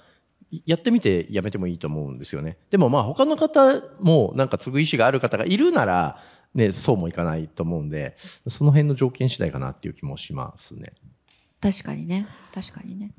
[0.66, 2.58] やってみてやめてもいいと思うんですよね。
[2.70, 6.22] でもまあ他の方もなんか継ぐ意思がある方がいるなら、
[6.54, 10.92] ね、そうもいかないと思うんで、その辺の条件次第かなっていう気もしますね。
[11.62, 12.28] 確かにね。
[12.54, 13.14] 確かにね。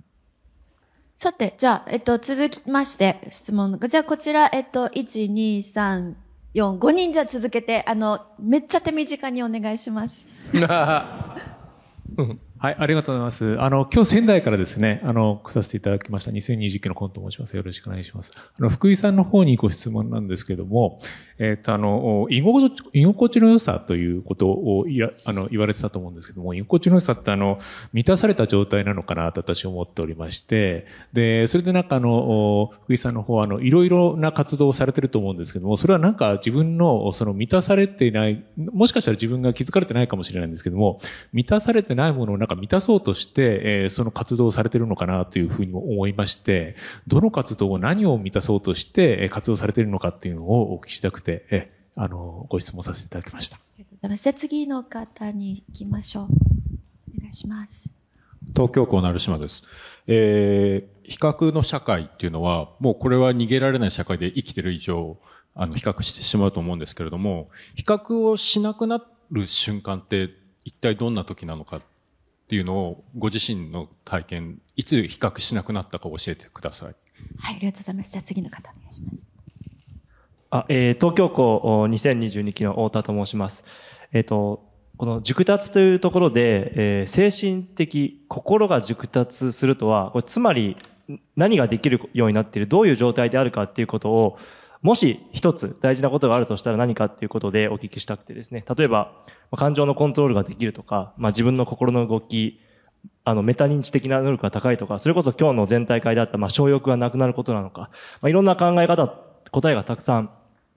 [1.23, 3.89] さて、じゃあ、えっと、続きまして、質問が。
[3.89, 6.15] じゃあ、こちら、えっと、1、2、3、
[6.55, 10.27] 4、5人じゃ続けて、あの、めっちゃ手短にお願いします。
[12.63, 13.59] はい、ありがとうございます。
[13.59, 17.57] あの、今日仙台からですね、あの、来させていただきました2020期のコンと申します。
[17.57, 18.33] よろしくお願いします。
[18.37, 21.01] あの、福井さんの方にご質問なんですけども、
[21.39, 27.59] えっ、と、あの、居心地、居心地の良さということをいや、あの、言われてたと思うんですけども、居心地の良さってあの、
[27.95, 30.85] 満たされた状態なのかなと私思っておりまして、
[31.15, 41.01] で、それでなんかあの、福井さんの方はあの、いろいろな活動をされてると思うんですけども、それはなんか自分のその満たされていない、もしかしたら自分が気づかれてないかもしれないんですけども、
[41.33, 46.77] 満たされてないものをか満たそうとして、えーその活動をされてるのかなというふうにも思いまして、
[47.07, 53.57] どの活動を何を満たそうとしてえー活動されているのかっていうのをお聞きしたくて、えーあの、ご質問させていただきました。
[53.57, 54.23] ありがとうございます。
[54.23, 56.25] じゃあ次の方に行きましょう。
[56.25, 57.93] お願いします。
[58.55, 59.65] 東京港成島です。
[60.07, 65.19] えー、比較の社会っていうのは、もうこれは逃げられない社会で生きてる以上、
[65.55, 70.31] あの、比較してしまうと思うんですけれども、比較をしなくなる瞬間って
[70.65, 71.81] 一体どんな時なのかっ
[72.51, 76.89] ていうのを、ご自身の体験、いつ比較しなくなったか教えてください。
[77.39, 78.11] はい、ありがとうございます。
[78.11, 79.33] じゃあ次の方お願いします。
[80.51, 83.65] あ、えー東京港お2022期の太田と申します。
[84.13, 90.77] えっ、と、この熟達というところで、えー精神的、心が熟達するとは、これつまり
[91.37, 94.39] 何ができるようになっている、どういう状態であるかっていうことを、
[94.83, 98.65] もし一つ大事なことがあるとしたら何かっていうことでお聞きしたくてですね。
[98.77, 102.61] 例えば、まあ感情のコントロールができるとか、まあ、自分の心の動き、
[103.25, 107.91] あの、メタ認知的な能力が高いとか、それこそ今日の全体会であった、まあ、小欲がなくなることなのか、
[108.23, 109.09] まあ、いろんな考え方、
[109.51, 110.31] 答えがたくさん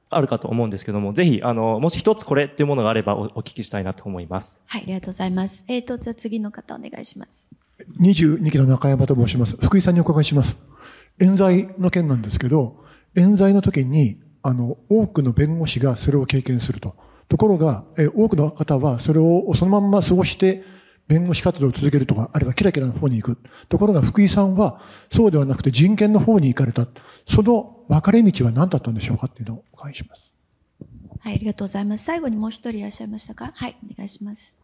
[0.10, 4.62] あるかと思うんですけども、ぜひ、あの、もし一つこれっていうものがあればおお聞きしたいなと思います。
[4.66, 5.66] はい、ありがとうございます。
[5.68, 7.51] えっ、と、じゃあ次の方お願いします。
[7.99, 9.58] 22期の中山と申します。
[9.58, 10.58] 福井さんにお伺いします。
[11.20, 12.83] 冤罪の件なんですけど、
[13.16, 16.95] 冤罪の時に、あの、多くの弁護士がそれを経験すると。
[17.30, 20.64] ところが、え多くの方はそれをそのまんま過ごして、
[21.07, 23.38] 弁護士活動を続けるとか、あるいはキラキラの方に行く。
[23.70, 26.88] ところが福井さんは、そうではなくて人権の方に行かれた。
[27.26, 30.34] その分かれ道は何だったんでしょうかっていうのをお伺いします。
[31.20, 32.05] はい、ありがとうございます。
[32.05, 33.51] 最後にもう一人いらっしゃいましたか？
[33.53, 34.57] はい、お願いします。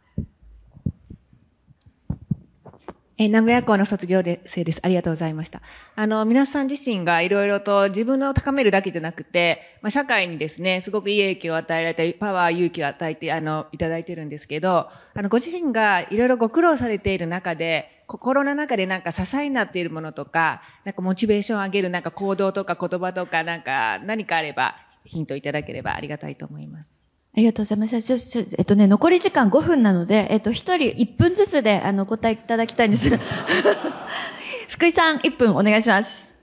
[3.22, 4.80] え名古屋校の卒業生です。
[4.82, 5.62] ありがとうございました。
[5.98, 27.09] あの、皆さん自身がいろいろと自分を高めるだけじゃなくて、まあ、社会にですね、すごくいい影響を与えられて、パワー、勇気を与えて、あの、いただいてるんですけど、あの、ご自身がいろいろご苦労されている中で、心の中でなんか支えになっているものとか、なんかモチベーションを上げるなんか行動とか言葉とか、なんか何かあれば、ヒントいただければありがたいと思います。
[27.36, 28.02] ありがとうございます。
[28.02, 33.10] ちょちょえっとね、残り時間5分なので、えっと、一人1分ずつで、あの、お答えいただきたいんです。
[34.68, 36.34] 福井さん、1分お願いします。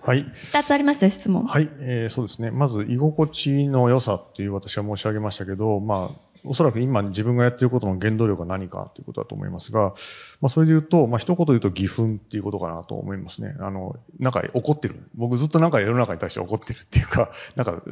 [0.00, 0.24] はい。
[0.24, 1.44] 2つありますよ、質問。
[1.44, 2.50] はい、えーそうですね。
[2.50, 9.94] まず、居心地の良さっていう私は申し上げましたけど、まあ、おそらく今自分がやっていることの原動力が何かということだと思いますが、
[10.40, 13.56] まあ、それで言うと、まあ、一言言うと義憤っていうことかなと思いますね。
[13.60, 14.96] あの、なんか怒ってる。
[15.14, 17.82] 僕ずっとなんか世の中に対して怒ってるっていうか、 なんか、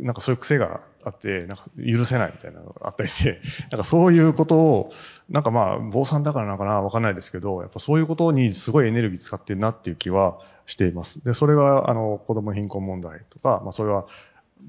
[0.00, 3.40] なんかそういう癖があって、なんか許せないみたいなのがあったりして、
[3.70, 4.90] なんかそういうことを、
[5.28, 11.24] なんかまあ、坊さんだからなのかなわかんないですけど、やっぱそういうことにすごいエネルギー使ってるなっていう気はしています。
[11.24, 14.06] で、それが、あの、子供貧困問題とか、まあ、それは、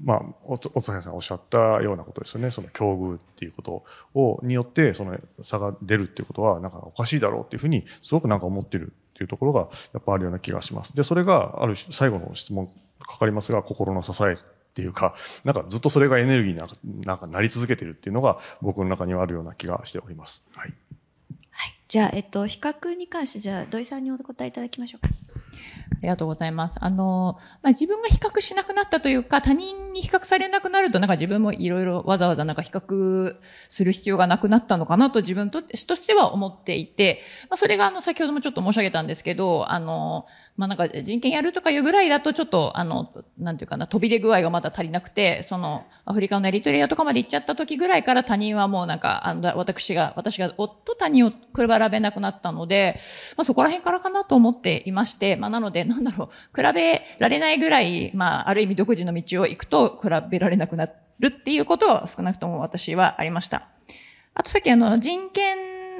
[0.02, 2.50] まあ、おつ、おつさんがおっしゃったようなことですよね。
[2.50, 3.84] その境遇っていうこと
[4.14, 10.94] を、によって、その差が出るっていうことは、なんかおかしいだろうっていうふうに、すごくなんか思ってるっていうところが、やっぱあるような気がします。
[10.94, 12.68] で、それが、ある、最後の質問
[13.00, 14.36] かかりますが、心の支えっ
[14.74, 15.14] ていうか、
[15.44, 20.46] なんかずっとそれがエネルギーになんかなんかなり続けてるっていうのが、僕の中にはあるような気がしております。
[20.54, 20.74] はい
[21.50, 21.74] はい。
[21.88, 25.14] じゃあ、えっと、比較に関して、じゃあ、土井さんにお答えいただきましょうか。
[25.92, 26.78] ありがとうございます。
[26.80, 33.36] あの、まあ、自分が比較しなくなったというか、他人に比較されなくなると、なんか自分もいろいろわざわざなんか比較
[33.68, 40.26] する必要がなくなったのかなと自分ととしては思っていて、まあ、それがあの、先ほどもちょっと申し上げたんですけど、あの、
[40.56, 51.36] まあ、なんか人権やるとかいうぐらいだとちょっと、あの、なんていうかな、飛び出具合がまだ足りなくて、その、アフリカのエリトリアとかまで行っちゃった時ぐらいから他人はもうなんか、あの、私が、私が夫他人を比
[51.90, 52.96] べなくなったので、
[53.36, 60.88] まあ、そこら辺からかなと思っていまして、ま、まあなので、なんだろう、比べられないぐらい、まあ、ある意味独自の道を行くと比べられなくな
[61.20, 63.68] るっていうことは少なくとも私はありました。
[64.34, 65.56] あとさっきあの、人権、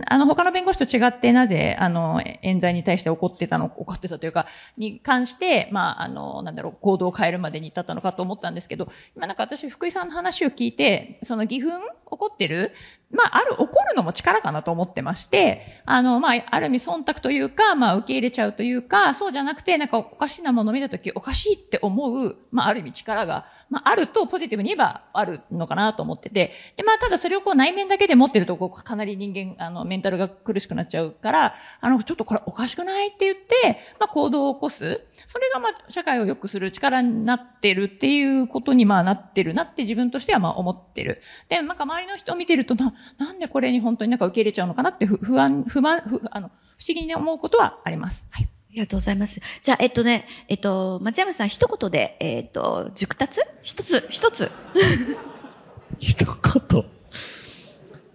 [0.07, 12.73] あの、他の弁護士と違ってなぜ、あの、冤罪に対して怒ってたの、怒ってたというか、に関して、まあ、あの、なんだろう、行動を変えるまでに至ったのかと思ったんですけど、今なんか私、福井さんの話を聞いて、その義憤怒ってる？
[13.11, 35.01] まあ、ある、怒るのも力かなと思ってまして、あの、まあ、ある意味忖度というか、まあ、受け入れちゃうというか、そうじゃなくて、なんかおかしなものを見たとき、おかしいって思う、まあ、ある意味力が、まあ、あるとポジティブに言えばあるのかなと思ってて、で、まあ、ただそれをこう内面だけで持ってると、こう、かなり人間、あの、メンタルが苦しくなっちゃうから、あの、ちょっとこれおかしくないって言って、まあ、行動を起こす。
[35.29, 41.21] それがまあ社会を良くする力になってるっていうことにまあなってるなって自分としてはまあ思ってる。
[41.49, 48.27] で、なんか周りの人を見てるとな、なんでこれに本当になんか受け入れちゃうのかなって不安、不満、不あの不思議に思うことはあります。
[48.31, 48.45] はい。
[48.45, 49.41] ありがとうございます。
[49.63, 53.41] じゃあ、えっとね、えっと、松山さん一言で、えっと、熟達？
[53.63, 54.51] 一つ、一つ。
[55.99, 56.85] 一言。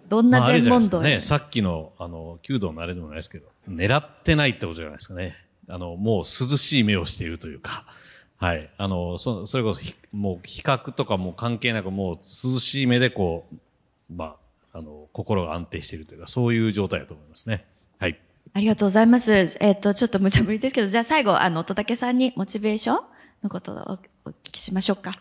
[0.08, 5.34] どんな全問答、まあ、ね、さっきの、あの、弓道のあれでもないですけど、狙ってないってことじゃないですかね。
[5.68, 7.86] あの、もう涼しい目をしているというか、
[8.36, 8.70] はい。
[8.76, 9.80] あの、そ、それこそ、
[10.12, 13.56] もう比較とかも関係なく、もう涼しい目でこう、
[14.10, 14.36] ま
[14.72, 17.64] あ、あの、心が安定しているというか、そういう状態だと思いますね。
[17.98, 18.18] はい。
[18.54, 19.32] ありがとうございます。
[19.32, 23.00] えっ、ー、と、ちょっと無茶ぶりですけど、じゃあ最後、あの、乙武さんにモチベーション
[23.42, 25.20] のことをお聞きしましょうか。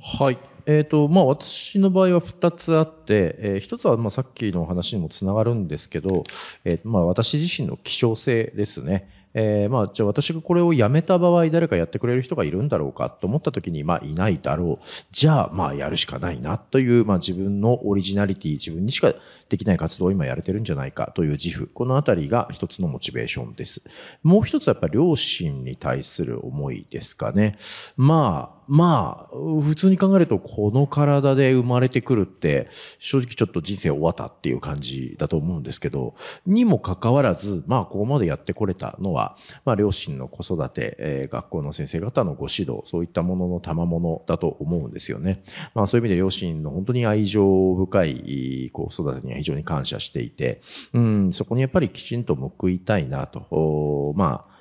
[0.00, 0.38] はい。
[0.66, 6.24] えっ、ー、と、まあ、私の場合は二つあって、えー、一つは、まあ、さっきの話にもつながるんですけど、
[6.64, 9.08] えー、まあ、私自身の希少性ですね。
[9.34, 14.86] えー、まあ、じゃあ私がこれをやめた場合、誰かやってくれる人がいるんだろうかと思った時に、まあ、いないだろう。
[15.10, 19.14] じゃあ、まあ、やるしかないなという、まあ、自分のオリジナリティ、自分にしか
[19.48, 21.68] できない活動を今やれてるんじゃないかという自負。
[21.72, 23.82] このあたりが一つのモチベーションです。
[24.22, 27.58] もう一つはやっぱり両親に対する思いですかね。
[27.96, 32.68] まあ、まあ、普通に考えると、この体で生まれてくるって、
[32.98, 36.14] 正直ちょっと人生終わったっていう感じだと思うんですけど、
[36.46, 39.21] にもかかわらず、まあ、ここまでやってこれたのは、
[39.64, 45.42] まあ、両親の子育て、えー、学校の先生方のご指導、そういったものの賜物だと思うんですよね。
[45.74, 50.60] まあ、そういう意味で両親の本当に愛情深い、こう、育てには非常に感謝していて、
[50.92, 54.52] うん、そこにやっぱりきちんと報いたいなと、まあ、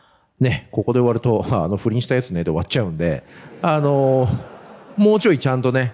[0.42, 3.24] ね、ここで終わると、あの、不倫したやつね、で終わっちゃうんで、
[3.62, 4.28] あの、
[4.98, 5.94] もうちょいちゃんとね、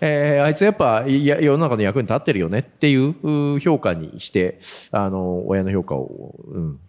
[0.00, 4.58] えー、あいつやっぱや世の中の役に立ってるよねっていう評価にして、
[4.92, 6.80] あの、親の評価を、うん、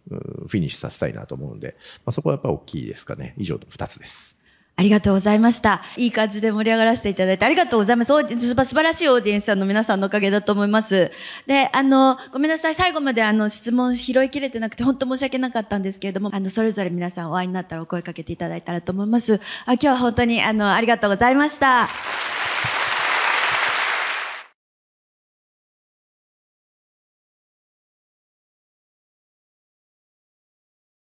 [0.48, 3.34] フィニッシュさせたいなと思うんで、まあ、そこはやっぱ大きいですかね。
[3.38, 4.38] 以上の二つです。
[4.78, 5.84] ありがとうございました。
[5.96, 8.08] いい感じで盛り上がらせていただいてありがとうございます。
[8.08, 11.12] 素晴らしいオーディエンスさんの皆さんのおかげだと思います。
[11.46, 12.76] で、あの、ごめんなさい。
[12.76, 19.40] 最後まであの、質問拾いきれてなくて本当申し訳なかったんですけれども、あの、それぞれ皆さんお会いになったらお声かけていただいたらと思います。
[19.66, 21.88] あ今日は本当にあの、ありがとうございました。